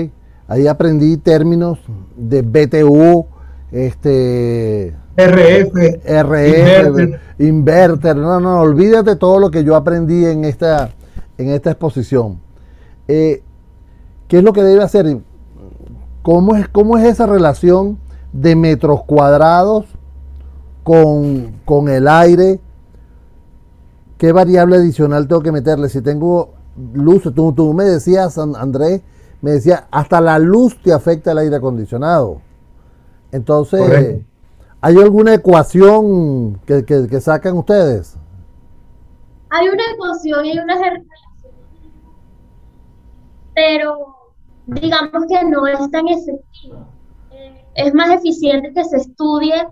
Ahí 0.47 0.65
aprendí 0.65 1.17
términos 1.17 1.79
de 2.15 2.41
BTU, 2.41 3.27
este... 3.71 4.95
RF, 5.15 5.75
RF, 6.05 6.87
inverter. 6.87 7.19
inverter. 7.39 8.15
No, 8.15 8.39
no, 8.39 8.61
olvídate 8.61 9.15
todo 9.15 9.39
lo 9.39 9.51
que 9.51 9.63
yo 9.63 9.75
aprendí 9.75 10.25
en 10.25 10.45
esta, 10.45 10.89
en 11.37 11.49
esta 11.49 11.71
exposición. 11.71 12.39
Eh, 13.07 13.43
¿Qué 14.27 14.37
es 14.39 14.43
lo 14.43 14.53
que 14.53 14.63
debe 14.63 14.83
hacer? 14.83 15.19
¿Cómo 16.23 16.55
es, 16.55 16.67
cómo 16.69 16.97
es 16.97 17.05
esa 17.05 17.27
relación 17.27 17.99
de 18.31 18.55
metros 18.55 19.03
cuadrados 19.03 19.85
con, 20.83 21.59
con 21.65 21.89
el 21.89 22.07
aire? 22.07 22.59
¿Qué 24.17 24.31
variable 24.31 24.77
adicional 24.77 25.27
tengo 25.27 25.41
que 25.41 25.51
meterle? 25.51 25.89
Si 25.89 26.01
tengo 26.01 26.53
luz, 26.93 27.23
tú, 27.35 27.53
tú 27.53 27.73
me 27.73 27.83
decías, 27.83 28.37
Andrés, 28.37 29.01
me 29.41 29.51
decía, 29.51 29.87
hasta 29.91 30.21
la 30.21 30.39
luz 30.39 30.81
te 30.81 30.93
afecta 30.93 31.33
el 31.33 31.39
aire 31.39 31.57
acondicionado. 31.57 32.39
Entonces, 33.31 33.81
Correcto. 33.81 34.32
¿Hay 34.83 34.97
alguna 34.97 35.33
ecuación 35.33 36.59
que, 36.65 36.83
que, 36.85 37.21
sacan 37.21 37.57
ustedes? 37.57 38.17
Hay 39.49 39.69
una 39.69 39.83
ecuación 39.93 40.45
y 40.45 40.59
una 40.59 40.75
pero 43.55 44.17
digamos 44.65 45.25
que 45.29 45.45
no 45.45 45.67
es 45.67 45.89
tan 45.89 46.05
efectivo. 46.09 46.85
Eh, 47.31 47.63
es 47.75 47.93
más 47.93 48.09
eficiente 48.09 48.73
que 48.73 48.83
se 48.83 48.97
estudie 48.97 49.67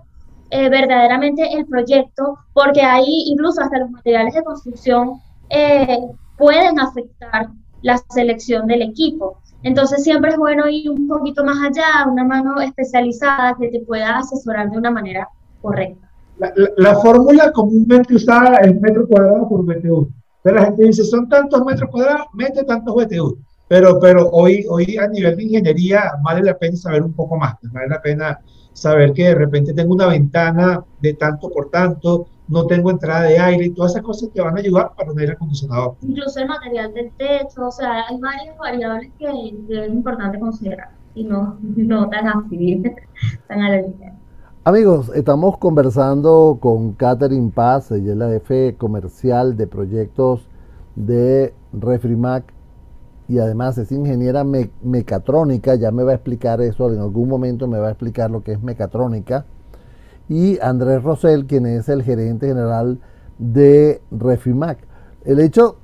eh, 0.50 0.70
verdaderamente 0.70 1.58
el 1.58 1.66
proyecto, 1.66 2.38
porque 2.54 2.80
ahí 2.80 3.24
incluso 3.26 3.60
hasta 3.60 3.80
los 3.80 3.90
materiales 3.90 4.32
de 4.32 4.44
construcción 4.44 5.20
eh, 5.50 5.98
pueden 6.38 6.80
afectar 6.80 7.50
la 7.82 7.98
selección 8.08 8.66
del 8.66 8.80
equipo. 8.80 9.41
Entonces 9.62 10.02
siempre 10.02 10.32
es 10.32 10.36
bueno 10.36 10.68
ir 10.68 10.90
un 10.90 11.06
poquito 11.06 11.44
más 11.44 11.56
allá, 11.58 12.10
una 12.10 12.24
mano 12.24 12.60
especializada 12.60 13.56
que 13.58 13.68
te 13.68 13.80
pueda 13.80 14.18
asesorar 14.18 14.70
de 14.70 14.78
una 14.78 14.90
manera 14.90 15.28
correcta. 15.60 16.10
La, 16.38 16.52
la, 16.56 16.68
la 16.76 16.94
fórmula 16.96 17.52
comúnmente 17.52 18.14
usada 18.14 18.56
es 18.58 18.80
metro 18.80 19.06
cuadrado 19.06 19.48
por 19.48 19.64
BTU. 19.64 20.08
Pero 20.42 20.56
la 20.56 20.64
gente 20.64 20.84
dice, 20.84 21.04
son 21.04 21.28
tantos 21.28 21.64
metros 21.64 21.88
cuadrados, 21.90 22.26
mete 22.34 22.64
tantos 22.64 22.94
BTU. 22.94 23.38
Pero, 23.68 23.98
pero 24.00 24.28
hoy, 24.30 24.66
hoy 24.68 24.96
a 24.96 25.06
nivel 25.06 25.36
de 25.36 25.44
ingeniería 25.44 26.12
vale 26.22 26.42
la 26.42 26.58
pena 26.58 26.76
saber 26.76 27.02
un 27.02 27.12
poco 27.12 27.36
más. 27.36 27.54
Vale 27.62 27.88
la 27.88 28.02
pena 28.02 28.40
saber 28.72 29.12
que 29.12 29.28
de 29.28 29.34
repente 29.34 29.72
tengo 29.72 29.94
una 29.94 30.08
ventana 30.08 30.84
de 31.00 31.14
tanto 31.14 31.50
por 31.50 31.70
tanto, 31.70 32.26
no 32.48 32.66
tengo 32.66 32.90
entrada 32.90 33.22
de 33.22 33.38
aire 33.38 33.66
y 33.66 33.70
todas 33.70 33.92
esas 33.92 34.02
cosas 34.02 34.30
te 34.32 34.40
van 34.40 34.56
a 34.56 34.60
ayudar 34.60 34.92
para 34.94 35.12
un 35.12 35.18
aire 35.18 35.32
acondicionado. 35.32 35.96
Incluso 36.02 36.40
el 36.40 36.48
material 36.48 36.92
del 36.92 37.10
techo, 37.12 37.68
o 37.68 37.70
sea, 37.70 38.06
hay 38.08 38.18
varias 38.18 38.56
variables 38.58 39.10
que, 39.18 39.26
que 39.68 39.84
es 39.84 39.92
importante 39.92 40.38
considerar 40.38 40.90
y 41.14 41.24
no, 41.24 41.58
no 41.60 42.08
tan 42.08 42.28
así, 42.28 42.82
tan 43.48 43.60
a 43.60 43.70
la 43.70 43.82
ligera. 43.82 44.14
Amigos, 44.64 45.10
estamos 45.14 45.58
conversando 45.58 46.58
con 46.60 46.92
Catherine 46.92 47.50
Paz, 47.52 47.90
ella 47.90 48.12
es 48.12 48.16
la 48.16 48.28
jefe 48.28 48.76
comercial 48.76 49.56
de 49.56 49.66
proyectos 49.66 50.46
de 50.94 51.52
Refrimac 51.72 52.44
y 53.28 53.38
además 53.38 53.78
es 53.78 53.90
ingeniera 53.90 54.44
me 54.44 54.70
mecatrónica, 54.82 55.74
ya 55.74 55.90
me 55.90 56.04
va 56.04 56.12
a 56.12 56.14
explicar 56.14 56.60
eso, 56.60 56.92
en 56.92 57.00
algún 57.00 57.28
momento 57.28 57.66
me 57.66 57.78
va 57.78 57.88
a 57.88 57.90
explicar 57.90 58.30
lo 58.30 58.42
que 58.42 58.52
es 58.52 58.62
mecatrónica 58.62 59.46
y 60.28 60.58
Andrés 60.60 61.02
Rosell, 61.02 61.46
quien 61.46 61.66
es 61.66 61.88
el 61.88 62.02
gerente 62.02 62.48
general 62.48 63.00
de 63.38 64.00
Refimac. 64.10 64.78
El 65.24 65.40
hecho, 65.40 65.76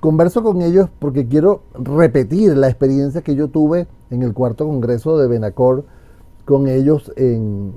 converso 0.00 0.42
con 0.42 0.62
ellos 0.62 0.88
porque 0.98 1.26
quiero 1.26 1.62
repetir 1.74 2.56
la 2.56 2.68
experiencia 2.68 3.22
que 3.22 3.34
yo 3.34 3.48
tuve 3.48 3.86
en 4.10 4.22
el 4.22 4.34
cuarto 4.34 4.66
congreso 4.66 5.18
de 5.18 5.26
Benacor 5.26 5.84
con 6.44 6.68
ellos 6.68 7.12
en, 7.16 7.72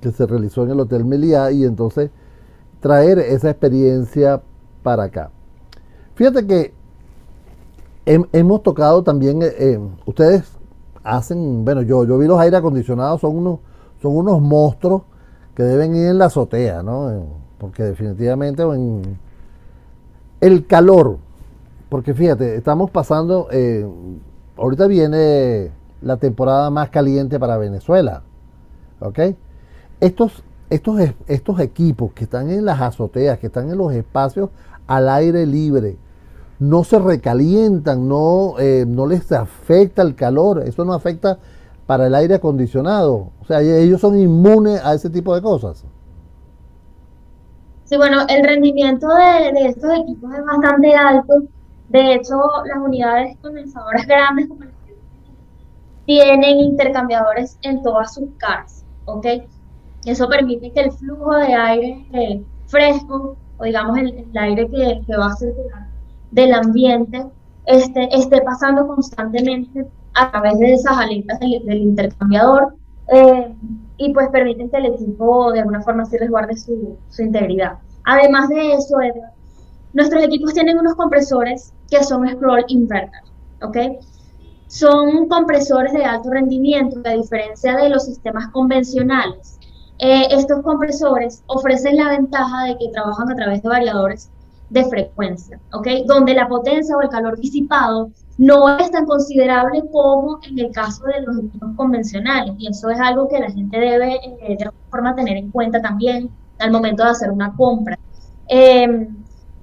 que 0.00 0.12
se 0.12 0.26
realizó 0.26 0.64
en 0.64 0.70
el 0.70 0.80
Hotel 0.80 1.04
Meliá 1.04 1.50
y 1.52 1.64
entonces 1.64 2.10
traer 2.80 3.18
esa 3.18 3.50
experiencia 3.50 4.42
para 4.82 5.04
acá. 5.04 5.30
Fíjate 6.14 6.46
que 6.46 6.74
he, 8.06 8.20
hemos 8.32 8.62
tocado 8.62 9.02
también, 9.02 9.42
eh, 9.42 9.52
eh, 9.58 9.80
ustedes 10.06 10.44
hacen, 11.04 11.64
bueno, 11.64 11.82
yo, 11.82 12.04
yo 12.04 12.18
vi 12.18 12.26
los 12.26 12.40
aire 12.40 12.56
acondicionados, 12.56 13.20
son 13.20 13.36
unos 13.36 13.60
son 14.02 14.16
unos 14.16 14.40
monstruos 14.42 15.02
que 15.54 15.62
deben 15.62 15.94
ir 15.94 16.08
en 16.08 16.18
la 16.18 16.26
azotea, 16.26 16.82
¿no? 16.82 17.26
Porque 17.58 17.84
definitivamente 17.84 18.62
en 18.62 19.18
el 20.40 20.66
calor, 20.66 21.18
porque 21.88 22.14
fíjate, 22.14 22.56
estamos 22.56 22.90
pasando, 22.90 23.48
eh, 23.52 23.86
ahorita 24.56 24.86
viene 24.86 25.70
la 26.00 26.16
temporada 26.16 26.68
más 26.70 26.90
caliente 26.90 27.38
para 27.38 27.56
Venezuela, 27.56 28.22
¿ok? 29.00 29.20
Estos, 30.00 30.42
estos, 30.68 31.00
estos 31.28 31.60
equipos 31.60 32.12
que 32.12 32.24
están 32.24 32.50
en 32.50 32.64
las 32.64 32.80
azoteas, 32.80 33.38
que 33.38 33.46
están 33.46 33.70
en 33.70 33.78
los 33.78 33.92
espacios 33.92 34.50
al 34.86 35.08
aire 35.08 35.46
libre, 35.46 35.96
no 36.58 36.84
se 36.84 36.98
recalientan, 36.98 38.08
no, 38.08 38.54
eh, 38.58 38.84
no 38.86 39.06
les 39.06 39.30
afecta 39.32 40.02
el 40.02 40.14
calor, 40.14 40.62
eso 40.66 40.84
no 40.84 40.94
afecta 40.94 41.38
para 41.86 42.06
el 42.06 42.14
aire 42.14 42.36
acondicionado. 42.36 43.30
O 43.40 43.44
sea, 43.46 43.60
ellos 43.60 44.00
son 44.00 44.18
inmunes 44.18 44.80
a 44.84 44.94
ese 44.94 45.10
tipo 45.10 45.34
de 45.34 45.42
cosas. 45.42 45.84
Sí, 47.84 47.96
bueno, 47.96 48.22
el 48.28 48.44
rendimiento 48.44 49.06
de, 49.08 49.68
estos 49.68 49.90
equipos 50.00 50.32
es 50.34 50.44
bastante 50.44 50.94
alto. 50.94 51.42
De 51.88 52.14
hecho, 52.14 52.36
las 52.64 52.78
unidades 52.78 53.36
condensadoras 53.42 54.06
grandes 54.06 54.48
como 54.48 54.62
tienen 56.06 56.60
intercambiadores 56.60 57.58
en 57.62 57.82
todas 57.82 58.14
sus 58.14 58.30
caras, 58.38 58.84
¿ok? 59.04 59.26
Eso 60.04 60.28
permite 60.28 60.72
que 60.72 60.80
el 60.80 60.92
flujo 60.92 61.34
de 61.36 61.54
aire 61.54 62.06
eh, 62.12 62.42
fresco, 62.66 63.36
o 63.58 63.64
digamos 63.64 63.98
el, 63.98 64.26
aire 64.34 64.68
que, 64.68 65.02
que, 65.06 65.16
va 65.16 65.26
a 65.26 65.36
circular 65.36 65.86
del 66.32 66.54
ambiente, 66.54 67.24
este, 67.66 68.08
esté 68.16 68.40
pasando 68.40 68.86
constantemente 68.86 69.86
a 70.14 70.30
través 70.30 70.58
de 70.58 70.74
esas 70.74 70.96
aletas 70.96 71.38
del, 71.40 71.78
intercambiador 71.78 72.74
eh, 73.12 73.54
y 73.96 74.12
pues 74.12 74.28
permiten 74.30 74.70
que 74.70 74.76
el 74.78 74.86
equipo 74.86 75.52
de 75.52 75.60
alguna 75.60 75.82
forma 75.82 76.04
sí 76.04 76.16
resguarde 76.16 76.56
su, 76.56 76.96
su 77.10 77.22
integridad. 77.22 77.78
Además 78.04 78.48
de 78.48 78.72
eso, 78.72 78.96
nuestros 79.92 80.24
equipos 80.24 80.54
tienen 80.54 80.78
unos 80.78 80.94
compresores 80.94 81.72
que 81.90 82.02
son 82.02 82.28
scroll 82.28 82.64
inverter, 82.68 83.22
¿ok? 83.62 83.76
Son 84.66 85.28
compresores 85.28 85.92
de 85.92 86.04
alto 86.04 86.30
rendimiento, 86.30 87.00
a 87.04 87.10
diferencia 87.10 87.76
de 87.76 87.90
los 87.90 88.06
sistemas 88.06 88.48
convencionales. 88.48 89.58
Eh, 89.98 90.26
estos 90.30 90.62
compresores 90.62 91.44
ofrecen 91.46 91.96
la 91.96 92.08
ventaja 92.08 92.64
de 92.64 92.78
que 92.78 92.88
trabajan 92.92 93.30
a 93.30 93.36
través 93.36 93.62
de 93.62 93.68
variadores 93.68 94.30
de 94.72 94.84
frecuencia, 94.86 95.60
¿ok? 95.72 95.86
Donde 96.06 96.34
la 96.34 96.48
potencia 96.48 96.96
o 96.96 97.02
el 97.02 97.08
calor 97.10 97.38
disipado 97.38 98.10
no 98.38 98.76
es 98.78 98.90
tan 98.90 99.04
considerable 99.06 99.82
como 99.92 100.40
en 100.48 100.58
el 100.58 100.72
caso 100.72 101.04
de 101.04 101.20
los 101.20 101.38
equipos 101.38 101.70
convencionales. 101.76 102.54
Y 102.58 102.68
eso 102.68 102.88
es 102.90 102.98
algo 102.98 103.28
que 103.28 103.38
la 103.38 103.50
gente 103.50 103.78
debe 103.78 104.14
eh, 104.14 104.56
de 104.56 104.64
alguna 104.64 104.90
forma 104.90 105.14
tener 105.14 105.36
en 105.36 105.50
cuenta 105.50 105.80
también 105.80 106.30
al 106.58 106.70
momento 106.70 107.04
de 107.04 107.10
hacer 107.10 107.30
una 107.30 107.54
compra. 107.54 107.98
Eh, 108.48 109.08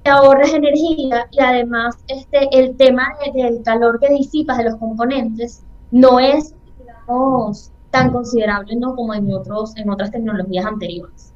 ahorras 0.06 0.54
energía 0.54 1.28
y 1.32 1.40
además 1.40 1.98
este, 2.08 2.48
el 2.52 2.76
tema 2.78 3.08
del 3.34 3.62
calor 3.64 4.00
que 4.00 4.10
disipas 4.10 4.58
de 4.58 4.66
los 4.66 4.76
componentes 4.78 5.64
no 5.92 6.20
es, 6.20 6.56
digamos, 6.80 7.72
tan 7.92 8.12
considerable 8.12 8.76
¿no? 8.76 8.96
como 8.96 9.14
en, 9.14 9.32
otros, 9.34 9.76
en 9.78 9.90
otras 9.90 10.12
tecnologías 10.12 10.66
anteriores. 10.66 11.34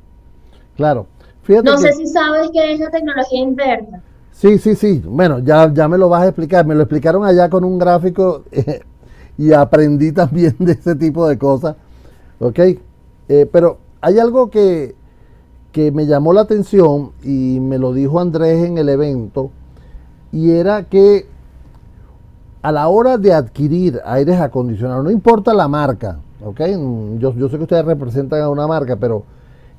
Claro. 0.75 1.07
No 1.47 1.77
sé 1.77 1.93
si 1.93 2.07
sabes 2.07 2.49
qué 2.53 2.73
es 2.73 2.79
la 2.79 2.89
tecnología 2.89 3.39
inversa. 3.39 4.01
Sí, 4.31 4.57
sí, 4.57 4.75
sí. 4.75 5.03
Bueno, 5.05 5.39
ya, 5.39 5.71
ya 5.73 5.87
me 5.87 5.97
lo 5.97 6.09
vas 6.09 6.23
a 6.23 6.27
explicar. 6.27 6.65
Me 6.65 6.75
lo 6.75 6.81
explicaron 6.81 7.23
allá 7.23 7.49
con 7.49 7.63
un 7.63 7.77
gráfico 7.77 8.43
eh, 8.51 8.81
y 9.37 9.53
aprendí 9.53 10.11
también 10.11 10.55
de 10.59 10.73
ese 10.73 10.95
tipo 10.95 11.27
de 11.27 11.37
cosas. 11.37 11.75
¿Ok? 12.39 12.59
Eh, 13.29 13.47
pero 13.51 13.77
hay 14.01 14.19
algo 14.19 14.49
que, 14.49 14.95
que 15.71 15.91
me 15.91 16.05
llamó 16.05 16.33
la 16.33 16.41
atención 16.41 17.11
y 17.23 17.59
me 17.59 17.77
lo 17.77 17.93
dijo 17.93 18.19
Andrés 18.19 18.65
en 18.65 18.77
el 18.77 18.89
evento, 18.89 19.49
y 20.31 20.51
era 20.51 20.83
que 20.83 21.25
a 22.61 22.71
la 22.71 22.87
hora 22.87 23.17
de 23.17 23.33
adquirir 23.33 24.01
aires 24.05 24.39
acondicionados, 24.39 25.03
no 25.03 25.11
importa 25.11 25.53
la 25.53 25.67
marca, 25.67 26.19
¿ok? 26.43 26.61
Yo, 27.17 27.33
yo 27.33 27.49
sé 27.49 27.57
que 27.57 27.63
ustedes 27.63 27.85
representan 27.85 28.41
a 28.41 28.49
una 28.49 28.67
marca, 28.67 28.95
pero 28.97 29.23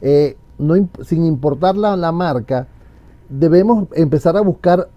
eh, 0.00 0.36
no, 0.58 0.88
sin 1.02 1.24
importar 1.24 1.76
la, 1.76 2.12
marca, 2.12 2.68
debemos 3.28 3.88
empezar 3.92 4.36
a 4.36 4.40
buscar 4.40 4.88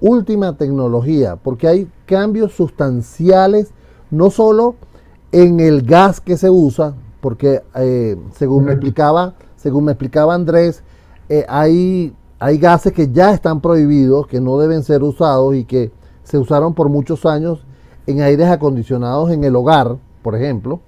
última 0.00 0.56
tecnología, 0.56 1.36
porque 1.36 1.68
hay 1.68 1.88
cambios 2.06 2.52
sustanciales, 2.52 3.72
no 4.10 4.30
solo 4.30 4.76
en 5.32 5.60
el 5.60 5.82
gas 5.82 6.20
que 6.20 6.36
se 6.36 6.48
usa, 6.48 6.94
porque 7.20 7.62
eh, 7.74 8.16
según 8.34 8.64
me 8.64 8.72
explicaba, 8.72 9.34
según 9.56 9.84
me 9.84 9.92
explicaba 9.92 10.34
Andrés, 10.34 10.82
eh, 11.28 11.44
hay, 11.48 12.14
hay 12.38 12.58
gases 12.58 12.92
que 12.92 13.12
ya 13.12 13.32
están 13.32 13.60
prohibidos, 13.60 14.26
que 14.26 14.40
no 14.40 14.58
deben 14.58 14.82
ser 14.82 15.02
usados 15.02 15.54
y 15.54 15.64
que 15.64 15.92
se 16.24 16.38
usaron 16.38 16.74
por 16.74 16.88
muchos 16.88 17.26
años 17.26 17.64
en 18.06 18.22
aires 18.22 18.48
acondicionados 18.48 19.30
en 19.30 19.44
el 19.44 19.54
hogar, 19.54 19.96
por 20.22 20.34
ejemplo, 20.34 20.80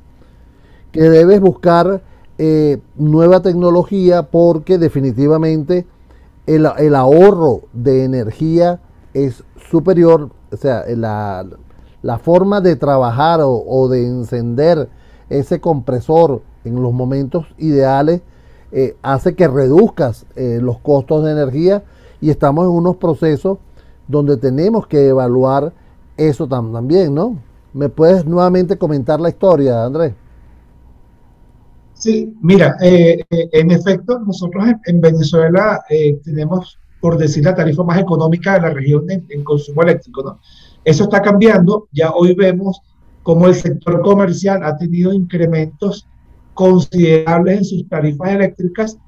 que 0.90 1.02
debes 1.02 1.40
buscar 1.40 2.02
eh, 2.38 2.80
nueva 2.96 3.40
tecnología 3.40 4.22
porque 4.24 4.78
definitivamente 4.78 5.86
el, 6.46 6.66
ahorro 6.94 7.62
de 7.72 8.04
energía 8.04 8.80
es 9.14 9.44
superior, 9.70 10.30
o 10.50 10.56
sea, 10.56 10.84
la, 10.96 12.18
forma 12.18 12.60
de 12.60 12.76
trabajar 12.76 13.40
o, 13.42 13.52
o, 13.52 13.88
de 13.88 14.06
encender 14.06 14.88
ese 15.30 15.60
compresor 15.60 16.42
en 16.64 16.82
los 16.82 16.92
momentos 16.92 17.46
ideales 17.58 18.22
eh, 18.74 18.96
hace 19.02 19.34
que 19.34 19.48
reduzcas 19.48 20.24
eh, 20.34 20.58
los 20.62 20.78
costos 20.78 21.24
de 21.24 21.32
energía 21.32 21.82
y 22.22 22.30
estamos 22.30 22.64
en 22.64 22.70
unos 22.70 22.96
procesos 22.96 23.58
donde 24.08 24.38
tenemos 24.38 24.86
que 24.86 25.08
evaluar 25.08 25.74
eso 26.16 26.46
también, 26.46 27.14
¿no? 27.14 27.36
¿Me 27.74 27.90
puedes 27.90 28.24
nuevamente 28.24 28.78
comentar 28.78 29.20
la 29.20 29.28
historia, 29.28 29.84
Andrés? 29.84 30.14
Sí, 32.02 32.34
mira, 32.42 32.74
eh, 32.82 33.22
en 33.30 33.70
efecto, 33.70 34.18
nosotros 34.18 34.64
en, 34.86 35.00
Venezuela 35.00 35.84
tenemos, 36.24 36.76
por 37.00 37.16
decir, 37.16 37.44
la 37.44 37.54
tarifa 37.54 37.84
más 37.84 38.00
económica 38.00 38.54
de 38.54 38.62
la 38.62 38.70
región 38.70 39.06
en, 39.08 39.44
consumo 39.44 39.84
eléctrico, 39.84 40.24
¿no? 40.24 40.40
Eso 40.84 41.04
está 41.04 41.22
cambiando, 41.22 41.86
ya 41.92 42.10
hoy 42.10 42.34
vemos 42.34 42.80
cómo 43.22 43.46
el 43.46 43.54
sector 43.54 44.02
comercial 44.02 44.64
ha 44.64 44.76
tenido 44.76 45.12
incrementos 45.12 46.08
considerables 46.54 47.58
en 47.58 47.64
sus 47.64 47.88
tarifas 47.88 48.30
eléctricas 48.30 48.98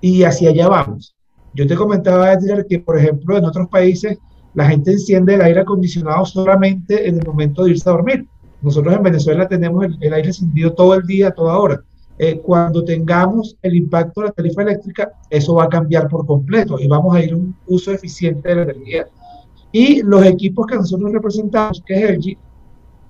y 0.00 0.22
hacia 0.22 0.48
allá 0.48 0.68
vamos. 0.68 1.14
Yo 1.52 1.66
te 1.66 1.76
comentaba, 1.76 2.32
Edgar, 2.32 2.64
que 2.64 2.78
por 2.78 2.96
ejemplo 2.96 3.36
en 3.36 3.44
otros 3.44 3.68
países 3.68 4.16
la 4.54 4.64
gente 4.64 4.92
enciende 4.92 5.34
el 5.34 5.42
aire 5.42 5.60
acondicionado 5.60 6.24
solamente 6.24 7.06
en 7.06 7.18
el 7.18 7.26
momento 7.26 7.64
de 7.64 7.72
irse 7.72 7.86
a 7.86 7.92
dormir. 7.92 8.26
Nosotros 8.62 8.96
en 8.96 9.02
Venezuela 9.02 9.46
tenemos 9.46 9.84
el, 10.00 10.14
aire 10.14 10.28
encendido 10.28 10.72
todo 10.72 10.94
el 10.94 11.06
día, 11.06 11.32
toda 11.32 11.58
hora. 11.58 11.84
Eh, 12.22 12.38
cuando 12.38 12.84
tengamos 12.84 13.56
el 13.62 13.76
impacto 13.76 14.20
de 14.20 14.26
la 14.26 14.32
tarifa 14.34 14.60
eléctrica, 14.60 15.10
eso 15.30 15.54
va 15.54 15.64
a 15.64 15.68
cambiar 15.70 16.06
por 16.06 16.26
completo 16.26 16.78
y 16.78 16.86
vamos 16.86 17.16
a 17.16 17.24
ir 17.24 17.32
a 17.32 17.36
un 17.36 17.56
uso 17.66 17.92
eficiente 17.92 18.46
de 18.46 18.56
la 18.56 18.62
energía. 18.64 19.08
Y 19.72 20.02
los 20.02 20.26
equipos 20.26 20.66
que 20.66 20.76
nosotros 20.76 21.10
representamos, 21.12 21.82
que 21.86 21.94
es 21.94 22.10
el 22.10 22.38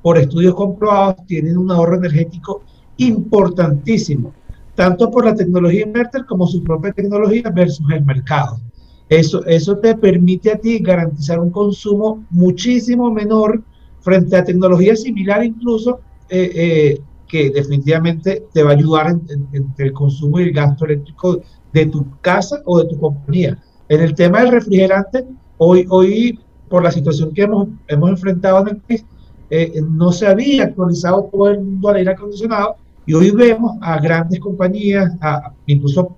por 0.00 0.16
estudios 0.16 0.54
comprobados, 0.54 1.26
tienen 1.26 1.58
un 1.58 1.72
ahorro 1.72 1.96
energético 1.96 2.62
importantísimo, 2.98 4.32
tanto 4.76 5.10
por 5.10 5.24
la 5.24 5.34
tecnología 5.34 5.82
inverter 5.82 6.24
como 6.24 6.46
su 6.46 6.62
propia 6.62 6.92
tecnología 6.92 7.50
versus 7.52 7.90
el 7.92 8.04
mercado. 8.04 8.60
Eso, 9.08 9.44
eso 9.46 9.76
te 9.78 9.96
permite 9.96 10.52
a 10.52 10.56
ti 10.56 10.78
garantizar 10.78 11.40
un 11.40 11.50
consumo 11.50 12.24
muchísimo 12.30 13.10
menor 13.10 13.60
frente 14.02 14.36
a 14.36 14.44
tecnología 14.44 14.94
similar 14.94 15.44
incluso, 15.44 15.98
eh, 16.28 16.52
eh, 16.54 17.00
que 17.30 17.50
definitivamente 17.50 18.46
te 18.52 18.62
va 18.62 18.70
a 18.70 18.74
ayudar 18.74 19.16
entre 19.52 19.86
el 19.86 19.92
consumo 19.92 20.40
y 20.40 20.44
el 20.44 20.52
gasto 20.52 20.84
eléctrico 20.84 21.40
de 21.72 21.86
tu 21.86 22.04
casa 22.20 22.60
o 22.64 22.80
de 22.80 22.88
tu 22.88 22.98
compañía. 22.98 23.58
En 23.88 24.00
el 24.00 24.14
tema 24.14 24.40
del 24.40 24.52
refrigerante, 24.52 25.24
hoy, 25.58 25.86
hoy 25.88 26.38
por 26.68 26.82
la 26.82 26.90
situación 26.90 27.32
que 27.32 27.42
hemos, 27.42 27.68
hemos 27.88 28.10
enfrentado 28.10 28.60
en 28.62 28.68
el 28.68 28.76
país, 28.78 29.04
eh, 29.50 29.80
no 29.88 30.12
se 30.12 30.26
había 30.26 30.64
actualizado 30.64 31.28
todo 31.32 31.50
el 31.50 31.60
mundo 31.60 31.88
al 31.88 31.96
aire 31.96 32.12
acondicionado 32.12 32.76
y 33.06 33.14
hoy 33.14 33.30
vemos 33.32 33.76
a 33.80 33.98
grandes 34.00 34.38
compañías, 34.38 35.12
a, 35.20 35.52
incluso 35.66 36.16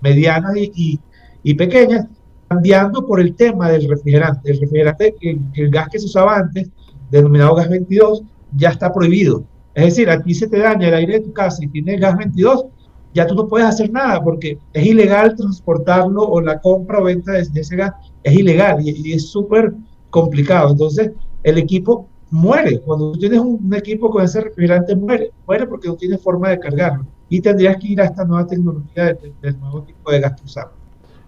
medianas 0.00 0.56
y, 0.56 1.00
y, 1.42 1.54
pequeñas, 1.54 2.06
cambiando 2.48 3.04
por 3.04 3.20
el 3.20 3.34
tema 3.34 3.68
del 3.68 3.88
refrigerante. 3.88 4.52
El 4.52 4.60
refrigerante, 4.60 5.14
el, 5.20 5.40
el 5.54 5.70
gas 5.70 5.88
que 5.88 5.98
se 5.98 6.06
usaba 6.06 6.36
antes, 6.36 6.70
denominado 7.10 7.56
gas 7.56 7.68
22, 7.68 8.22
ya 8.56 8.70
está 8.70 8.92
prohibido. 8.92 9.44
Es 9.74 9.84
decir, 9.84 10.10
a 10.10 10.22
ti 10.22 10.34
se 10.34 10.48
te 10.48 10.58
daña 10.58 10.88
el 10.88 10.94
aire 10.94 11.14
de 11.14 11.20
tu 11.20 11.32
casa 11.32 11.64
y 11.64 11.68
tienes 11.68 12.00
gas 12.00 12.16
22, 12.16 12.66
ya 13.14 13.26
tú 13.26 13.34
no 13.34 13.48
puedes 13.48 13.66
hacer 13.66 13.90
nada 13.90 14.22
porque 14.22 14.58
es 14.72 14.86
ilegal 14.86 15.34
transportarlo 15.36 16.22
o 16.22 16.40
la 16.40 16.60
compra 16.60 17.00
o 17.00 17.04
venta 17.04 17.32
de, 17.32 17.40
ese 17.54 17.76
gas 17.76 17.92
es 18.22 18.34
ilegal 18.34 18.78
y, 18.80 19.12
es 19.12 19.28
súper 19.28 19.72
complicado. 20.10 20.70
Entonces, 20.70 21.10
el 21.42 21.58
equipo 21.58 22.08
muere. 22.30 22.80
Cuando 22.80 23.12
tú 23.12 23.18
tienes 23.18 23.40
un, 23.40 23.72
equipo 23.74 24.10
con 24.10 24.24
ese 24.24 24.40
refrigerante, 24.40 24.96
muere. 24.96 25.32
Muere 25.46 25.66
porque 25.66 25.88
no 25.88 25.96
tiene 25.96 26.18
forma 26.18 26.50
de 26.50 26.58
cargarlo. 26.58 27.06
Y 27.28 27.40
tendrías 27.40 27.76
que 27.78 27.88
ir 27.88 28.00
a 28.00 28.04
esta 28.04 28.24
nueva 28.24 28.46
tecnología 28.46 29.16
del, 29.40 29.58
nuevo 29.60 29.82
tipo 29.82 30.10
de 30.10 30.20
gas 30.20 30.42
usado. 30.42 30.72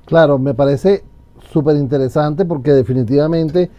Claro, 0.04 0.38
me 0.38 0.54
parece 0.54 1.02
súper 1.50 1.76
interesante 1.76 2.44
porque 2.44 2.72
definitivamente 2.72 3.70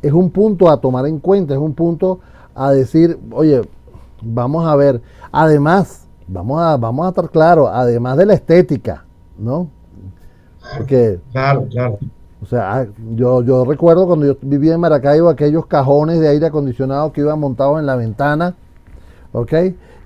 es 0.00 0.12
un 0.12 0.30
punto 0.30 0.70
a 0.70 0.80
tomar 0.80 1.06
en 1.06 1.18
cuenta, 1.18 1.54
es 1.54 1.60
un 1.60 1.74
punto 1.74 2.20
a 2.54 2.72
decir, 2.72 3.18
oye, 3.32 3.62
vamos 4.24 4.66
a 4.66 4.74
ver, 4.76 5.00
además, 5.30 6.06
vamos 6.26 6.60
a, 6.60 6.76
vamos 6.76 7.06
a 7.06 7.08
estar 7.10 7.30
claros, 7.30 7.68
además 7.72 8.16
de 8.16 8.26
la 8.26 8.34
estética, 8.34 9.04
¿no? 9.38 9.68
Porque, 10.76 11.20
claro, 11.32 11.66
claro. 11.70 11.98
O 12.42 12.46
sea, 12.46 12.76
ah, 12.76 12.86
yo, 13.14 13.42
yo 13.42 13.64
recuerdo 13.64 14.06
cuando 14.06 14.26
yo 14.26 14.36
vivía 14.42 14.74
en 14.74 14.80
Maracaibo 14.80 15.28
aquellos 15.28 15.66
cajones 15.66 16.20
de 16.20 16.28
aire 16.28 16.46
acondicionado 16.46 17.12
que 17.12 17.22
iban 17.22 17.40
montados 17.40 17.78
en 17.78 17.86
la 17.86 17.96
ventana, 17.96 18.54
¿ok? 19.32 19.52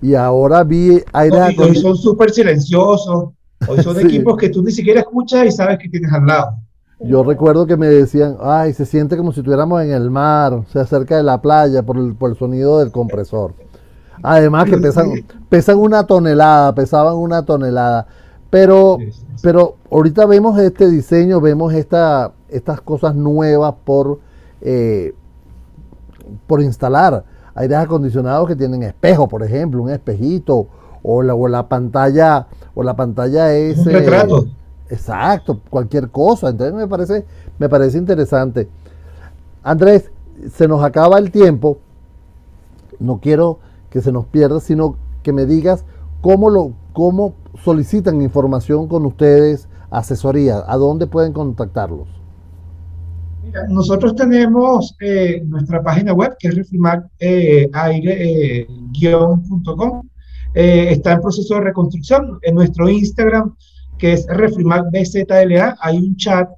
Y 0.00 0.14
ahora 0.14 0.62
vi 0.62 1.02
aire 1.12 1.36
acondicionado. 1.36 1.96
son 1.96 1.96
súper 1.96 2.30
silenciosos. 2.30 3.30
Hoy 3.66 3.82
son 3.82 3.98
equipos 4.06 4.36
que 4.36 4.50
tú 4.50 4.62
ni 4.62 4.70
siquiera 4.70 5.00
escuchas 5.00 5.46
y 5.46 5.50
sabes 5.50 5.78
que 5.78 5.88
tienes 5.88 6.12
al 6.12 6.26
lado. 6.26 6.56
Yo 7.00 7.22
recuerdo 7.22 7.66
que 7.66 7.76
me 7.76 7.86
decían, 7.86 8.36
ay, 8.40 8.72
se 8.72 8.84
siente 8.84 9.16
como 9.16 9.32
si 9.32 9.40
estuviéramos 9.40 9.82
en 9.82 9.92
el 9.92 10.10
mar, 10.10 10.52
o 10.52 10.64
sea, 10.64 10.84
cerca 10.84 11.16
de 11.16 11.22
la 11.22 11.40
playa, 11.40 11.82
por 11.82 11.96
el, 11.96 12.14
por 12.14 12.30
el 12.30 12.36
sonido 12.36 12.80
del 12.80 12.90
compresor. 12.90 13.54
Además 14.22 14.64
que 14.66 14.78
pesan, 14.78 15.10
pesan 15.48 15.78
una 15.78 16.06
tonelada, 16.06 16.74
pesaban 16.74 17.14
una 17.14 17.44
tonelada. 17.44 18.06
Pero, 18.50 18.98
pero 19.42 19.76
ahorita 19.90 20.26
vemos 20.26 20.58
este 20.58 20.88
diseño, 20.88 21.40
vemos 21.40 21.74
esta, 21.74 22.32
estas 22.48 22.80
cosas 22.80 23.14
nuevas 23.14 23.74
por, 23.84 24.20
eh, 24.60 25.14
por 26.46 26.62
instalar. 26.62 27.24
Aires 27.54 27.78
acondicionados 27.78 28.48
que 28.48 28.56
tienen 28.56 28.82
espejo, 28.82 29.28
por 29.28 29.42
ejemplo, 29.42 29.82
un 29.82 29.90
espejito, 29.90 30.68
o 31.02 31.22
la, 31.22 31.34
o 31.34 31.48
la 31.48 31.68
pantalla, 31.68 32.46
o 32.74 32.82
la 32.82 32.94
pantalla 32.94 33.54
es. 33.54 33.78
Un 33.78 33.86
retrato. 33.86 34.46
exacto, 34.88 35.60
cualquier 35.68 36.08
cosa. 36.10 36.48
Entonces 36.48 36.74
me 36.74 36.86
parece, 36.86 37.26
me 37.58 37.68
parece 37.68 37.98
interesante. 37.98 38.68
Andrés, 39.62 40.10
se 40.54 40.68
nos 40.68 40.82
acaba 40.82 41.18
el 41.18 41.30
tiempo. 41.30 41.78
No 42.98 43.18
quiero 43.20 43.58
que 43.90 44.00
se 44.00 44.12
nos 44.12 44.26
pierda, 44.26 44.60
sino 44.60 44.96
que 45.22 45.32
me 45.32 45.46
digas 45.46 45.84
cómo 46.20 46.50
lo, 46.50 46.72
cómo 46.92 47.34
solicitan 47.62 48.22
información 48.22 48.88
con 48.88 49.06
ustedes, 49.06 49.68
asesoría, 49.90 50.62
a 50.66 50.76
dónde 50.76 51.06
pueden 51.06 51.32
contactarlos. 51.32 52.08
nosotros 53.68 54.14
tenemos 54.14 54.94
eh, 55.00 55.42
nuestra 55.46 55.82
página 55.82 56.12
web 56.12 56.36
que 56.38 56.48
es 56.48 56.54
refrimac 56.54 57.06
eh, 57.18 57.70
eh, 57.74 58.66
está 60.90 61.12
en 61.12 61.20
proceso 61.20 61.54
de 61.54 61.60
reconstrucción. 61.60 62.38
En 62.42 62.54
nuestro 62.54 62.88
Instagram, 62.88 63.54
que 63.96 64.12
es 64.14 64.26
refrimacbzla, 64.28 65.76
hay 65.80 65.98
un 65.98 66.16
chat, 66.16 66.48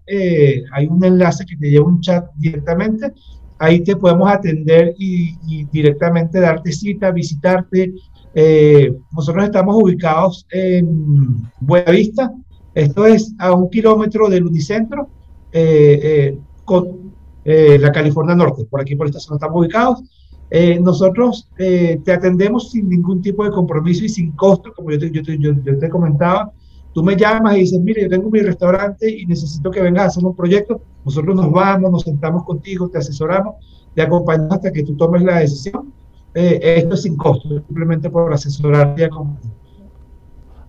hay 0.73 0.87
un 0.87 1.05
enlace 1.05 1.45
que 1.45 1.57
te 1.57 1.71
lleva 1.71 1.87
un 1.87 2.01
chat 2.01 2.27
directamente 2.37 3.13
ahí 3.61 3.81
te 3.81 3.95
podemos 3.95 4.29
atender 4.29 4.95
y, 4.99 5.65
directamente 5.67 6.41
darte 6.41 6.73
cita, 6.73 7.13
visitarte. 7.13 7.93
Eh, 8.35 8.93
nosotros 9.13 9.45
estamos 9.45 9.77
ubicados 9.77 10.47
en 10.51 11.43
Buenavista, 11.61 12.33
esto 12.75 13.07
es 13.07 13.35
a 13.39 13.53
un 13.53 13.69
kilómetro 13.69 14.29
del 14.31 14.47
Unicentro, 14.47 15.09
eh, 15.53 16.01
eh, 16.03 16.39
con 16.65 17.11
la 17.45 17.91
California 17.91 18.35
Norte, 18.35 18.65
por 18.65 18.81
aquí 18.81 18.95
por 18.95 19.07
esta 19.07 19.19
zona 19.19 19.37
estamos 19.37 19.61
ubicados. 19.61 20.03
nosotros 20.81 21.49
te 21.57 22.13
atendemos 22.13 22.71
sin 22.71 22.89
ningún 22.89 23.21
tipo 23.21 23.45
de 23.45 23.51
compromiso 23.51 24.05
y 24.05 24.09
sin 24.09 24.33
costo, 24.33 24.73
como 24.75 24.91
yo 24.93 24.99
te, 24.99 25.11
yo 25.11 25.53
yo 25.53 25.79
te 25.79 25.89
comentaba. 25.89 26.53
Tú 26.93 27.05
me 27.05 27.17
llamas 27.17 27.57
y 27.57 27.61
dices, 27.61 27.81
mire, 27.81 28.03
yo 28.03 28.09
tengo 28.09 28.31
mi 28.31 28.41
restaurante 28.41 29.09
y 29.09 29.25
necesito 29.27 29.71
que 29.71 29.81
vengas 29.81 30.05
a 30.05 30.07
hacer 30.09 30.25
un 30.25 30.35
proyecto. 30.35 30.81
Nosotros 31.05 31.37
nos 31.37 31.51
vamos, 31.53 31.91
nos 31.91 32.03
sentamos 32.03 32.45
contigo, 32.45 32.89
te 32.89 32.99
asesoramos, 32.99 33.55
te 33.95 34.03
acompañamos 34.03 34.53
hasta 34.53 34.73
que 34.73 34.83
tú 34.83 34.97
tomes 34.97 35.23
la 35.23 35.39
decisión. 35.39 35.93
Eh, 36.35 36.61
esto 36.79 36.95
es 36.95 37.03
sin 37.03 37.17
costo, 37.17 37.49
simplemente 37.49 38.09
por 38.09 38.33
asesorarte 38.33 39.09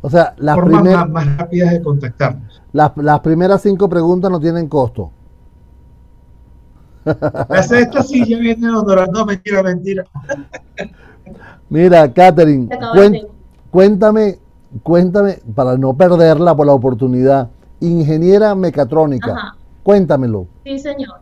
O 0.01 0.09
sea, 0.09 0.33
las 0.37 0.55
formas 0.55 0.83
más, 0.83 1.09
más, 1.09 1.37
rápidas 1.37 1.71
de 1.71 1.81
contactarnos. 1.81 2.61
Las, 2.71 2.95
las 2.97 3.19
primeras 3.19 3.61
cinco 3.61 3.89
preguntas 3.89 4.29
no 4.31 4.39
tienen 4.39 4.67
costo. 4.67 5.11
La 7.49 7.63
sexta 7.63 8.03
sí 8.03 8.25
ya 8.27 8.37
viene 8.37 8.69
honorando, 8.69 9.19
no, 9.19 9.25
mentira, 9.25 9.63
mentira. 9.63 10.03
Mira, 11.69 12.11
Catherine, 12.11 12.69
cuéntame 13.71 14.37
cuéntame, 14.83 15.39
para 15.55 15.77
no 15.77 15.93
perderla 15.93 16.55
por 16.55 16.67
la 16.67 16.73
oportunidad, 16.73 17.49
ingeniera 17.79 18.55
mecatrónica, 18.55 19.55
cuéntamelo. 19.83 20.47
Sí, 20.63 20.79
señor. 20.79 21.21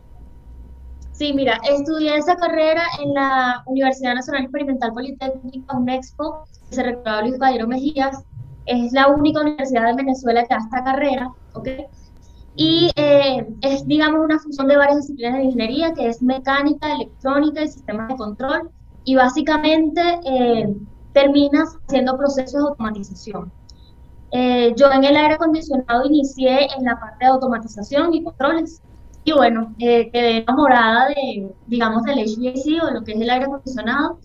Sí, 1.12 1.34
mira, 1.34 1.60
estudié 1.70 2.16
esa 2.16 2.38
carrera 2.38 2.84
en 3.04 3.14
la 3.14 3.62
Universidad 3.66 4.16
Nacional 4.16 4.44
Experimental 4.44 4.94
Politécnica, 4.94 5.76
UNEXPO, 5.76 6.46
que 6.70 6.76
se 6.76 6.84
reclutó 6.84 7.22
Luis 7.22 7.34
Caballero 7.34 7.68
Mejías. 7.68 8.24
Es 8.66 8.94
la 8.94 9.08
única 9.08 9.42
universidad 9.42 9.88
de 9.88 9.96
Venezuela 9.96 10.44
que 10.44 10.54
da 10.54 10.62
esta 10.62 10.84
carrera, 10.84 11.30
¿ok? 11.54 11.68
Y 12.56 12.92
eh, 12.96 13.48
es, 13.62 13.86
digamos, 13.86 14.24
una 14.24 14.40
fusión 14.40 14.68
de 14.68 14.78
varias 14.78 14.98
disciplinas 14.98 15.38
de 15.38 15.44
ingeniería, 15.44 15.94
que 15.94 16.08
es 16.08 16.22
mecánica, 16.22 16.94
electrónica 16.94 17.64
y 17.64 17.68
sistemas 17.68 18.10
de 18.10 18.16
control. 18.16 18.70
Y 19.04 19.16
básicamente 19.16 20.02
eh, 20.26 20.74
terminas 21.20 21.78
haciendo 21.88 22.18
procesos 22.18 22.54
de 22.54 22.70
automatización. 22.70 23.52
Eh, 24.32 24.74
yo 24.76 24.92
en 24.92 25.04
el 25.04 25.18
aire 25.18 25.34
acondicionado 25.34 26.06
inicié 26.06 26.68
en 26.78 26.86
la 26.86 27.00
parte 27.00 27.26
de 27.26 27.32
automatización 27.32 28.14
y 28.14 28.24
controles. 28.24 28.82
Y 29.24 29.34
bueno, 29.34 29.74
eh, 29.80 30.10
quedé 30.12 30.38
enamorada 30.38 31.10
de, 31.10 31.52
digamos, 31.68 32.04
del 32.04 32.20
HVAC 32.20 32.84
o 32.84 32.92
lo 32.92 33.04
que 33.04 33.14
es 33.14 33.22
el 33.22 33.30
aire 33.30 33.46
acondicionado. 33.46 34.20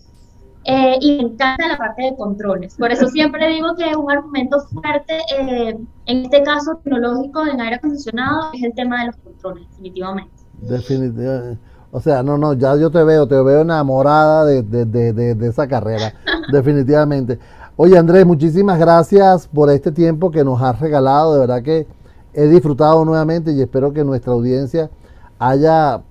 Eh, 0.67 0.97
y 0.99 1.17
me 1.17 1.23
encanta 1.23 1.67
la 1.67 1.77
parte 1.77 2.03
de 2.03 2.15
controles. 2.15 2.75
Por 2.75 2.91
eso 2.91 3.07
siempre 3.09 3.47
digo 3.49 3.75
que 3.75 3.95
un 3.95 4.09
argumento 4.09 4.59
fuerte, 4.61 5.19
en 5.37 5.87
este 6.07 6.41
caso 6.41 6.79
tecnológico 6.83 7.45
en 7.45 7.61
aire 7.61 7.75
acondicionado, 7.75 8.51
es 8.53 8.63
el 8.63 8.73
tema 8.73 9.01
de 9.01 9.07
los 9.07 9.17
controles, 9.17 9.69
definitivamente. 9.69 10.33
Definitivamente. 10.61 11.59
O 11.91 12.01
sea, 12.01 12.23
no, 12.23 12.37
no, 12.37 12.53
ya 12.53 12.75
yo 12.75 12.91
te 12.91 13.03
veo, 13.03 13.27
te 13.27 13.41
veo 13.41 13.61
enamorada 13.61 14.45
de, 14.45 14.63
de, 14.63 15.47
esa 15.47 15.67
carrera, 15.67 16.13
definitivamente. 16.51 17.39
Oye, 17.77 17.97
Andrés, 17.97 18.25
muchísimas 18.25 18.79
gracias 18.79 19.47
por 19.47 19.69
este 19.69 19.91
tiempo 19.91 20.31
que 20.31 20.43
nos 20.43 20.61
has 20.61 20.79
regalado. 20.79 21.33
De 21.33 21.39
verdad 21.39 21.61
que 21.61 21.87
he 22.33 22.47
disfrutado 22.47 23.03
nuevamente 23.05 23.51
y 23.51 23.61
espero 23.61 23.93
que 23.93 24.03
nuestra 24.03 24.33
audiencia 24.33 24.89
haya, 25.39 26.01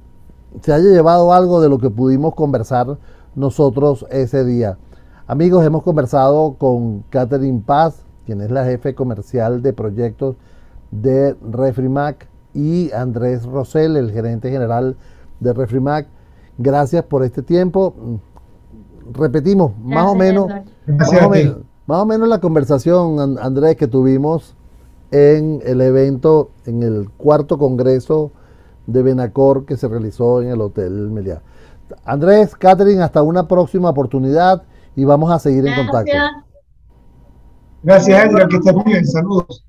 se 0.63 0.73
haya 0.73 0.91
llevado 0.91 1.33
algo 1.33 1.61
de 1.61 1.69
lo 1.69 1.79
que 1.79 1.91
pudimos 1.91 2.35
conversar 2.35 2.99
nosotros 3.35 4.07
ese 4.11 4.45
día. 4.45 4.79
Amigos, 5.27 5.65
hemos 5.65 5.83
conversado 5.83 6.55
con 6.59 7.03
Catherine 7.11 7.63
Paz, 7.65 8.05
quien 8.27 8.41
es 8.41 8.51
la 8.51 8.65
jefe 8.65 8.95
comercial 8.95 9.63
de 9.63 9.73
proyectos 9.73 10.37
de 10.91 11.35
Refrimac, 11.51 12.29
y 12.55 12.93
Andrés 12.93 13.45
Rosell, 13.45 13.97
el 13.97 14.13
gerente 14.13 14.51
general 14.51 14.97
de 15.45 15.53
Refrimac. 15.53 16.09
Gracias 16.59 17.05
por 17.05 17.23
este 17.23 17.43
tiempo. 17.43 17.95
Repetimos, 19.13 19.73
más 19.79 20.07
o 20.07 20.15
menos, 20.15 20.49
más 21.87 22.01
o 22.01 22.07
menos, 22.07 22.29
la 22.29 22.41
conversación, 22.41 23.39
Andrés, 23.39 23.77
que 23.77 23.87
tuvimos 23.87 24.57
en 25.11 25.61
el 25.65 25.81
evento, 25.81 26.51
en 26.67 26.83
el 26.83 27.11
cuarto 27.11 27.59
congreso 27.59 28.33
de 28.87 29.03
Benacor 29.03 29.67
que 29.67 29.77
se 29.77 29.87
realizó 29.87 30.43
en 30.43 30.49
el 30.49 30.61
Hotel 30.61 31.11
Meliá. 31.11 31.43
Andrés, 32.05 32.57
Catherine, 32.57 33.03
hasta 33.03 33.23
una 33.23 33.47
próxima 33.47 33.91
oportunidad 33.91 34.63
y 34.97 35.05
vamos 35.05 35.31
a 35.31 35.39
seguir 35.39 35.67
en 35.67 35.75
contacto. 35.75 36.13
Gracias, 37.83 38.25
Edgar, 38.25 38.49
que 38.49 38.57
estés 38.57 38.75
muy 38.75 38.85
bien. 38.85 39.07
Saludos. 39.07 39.65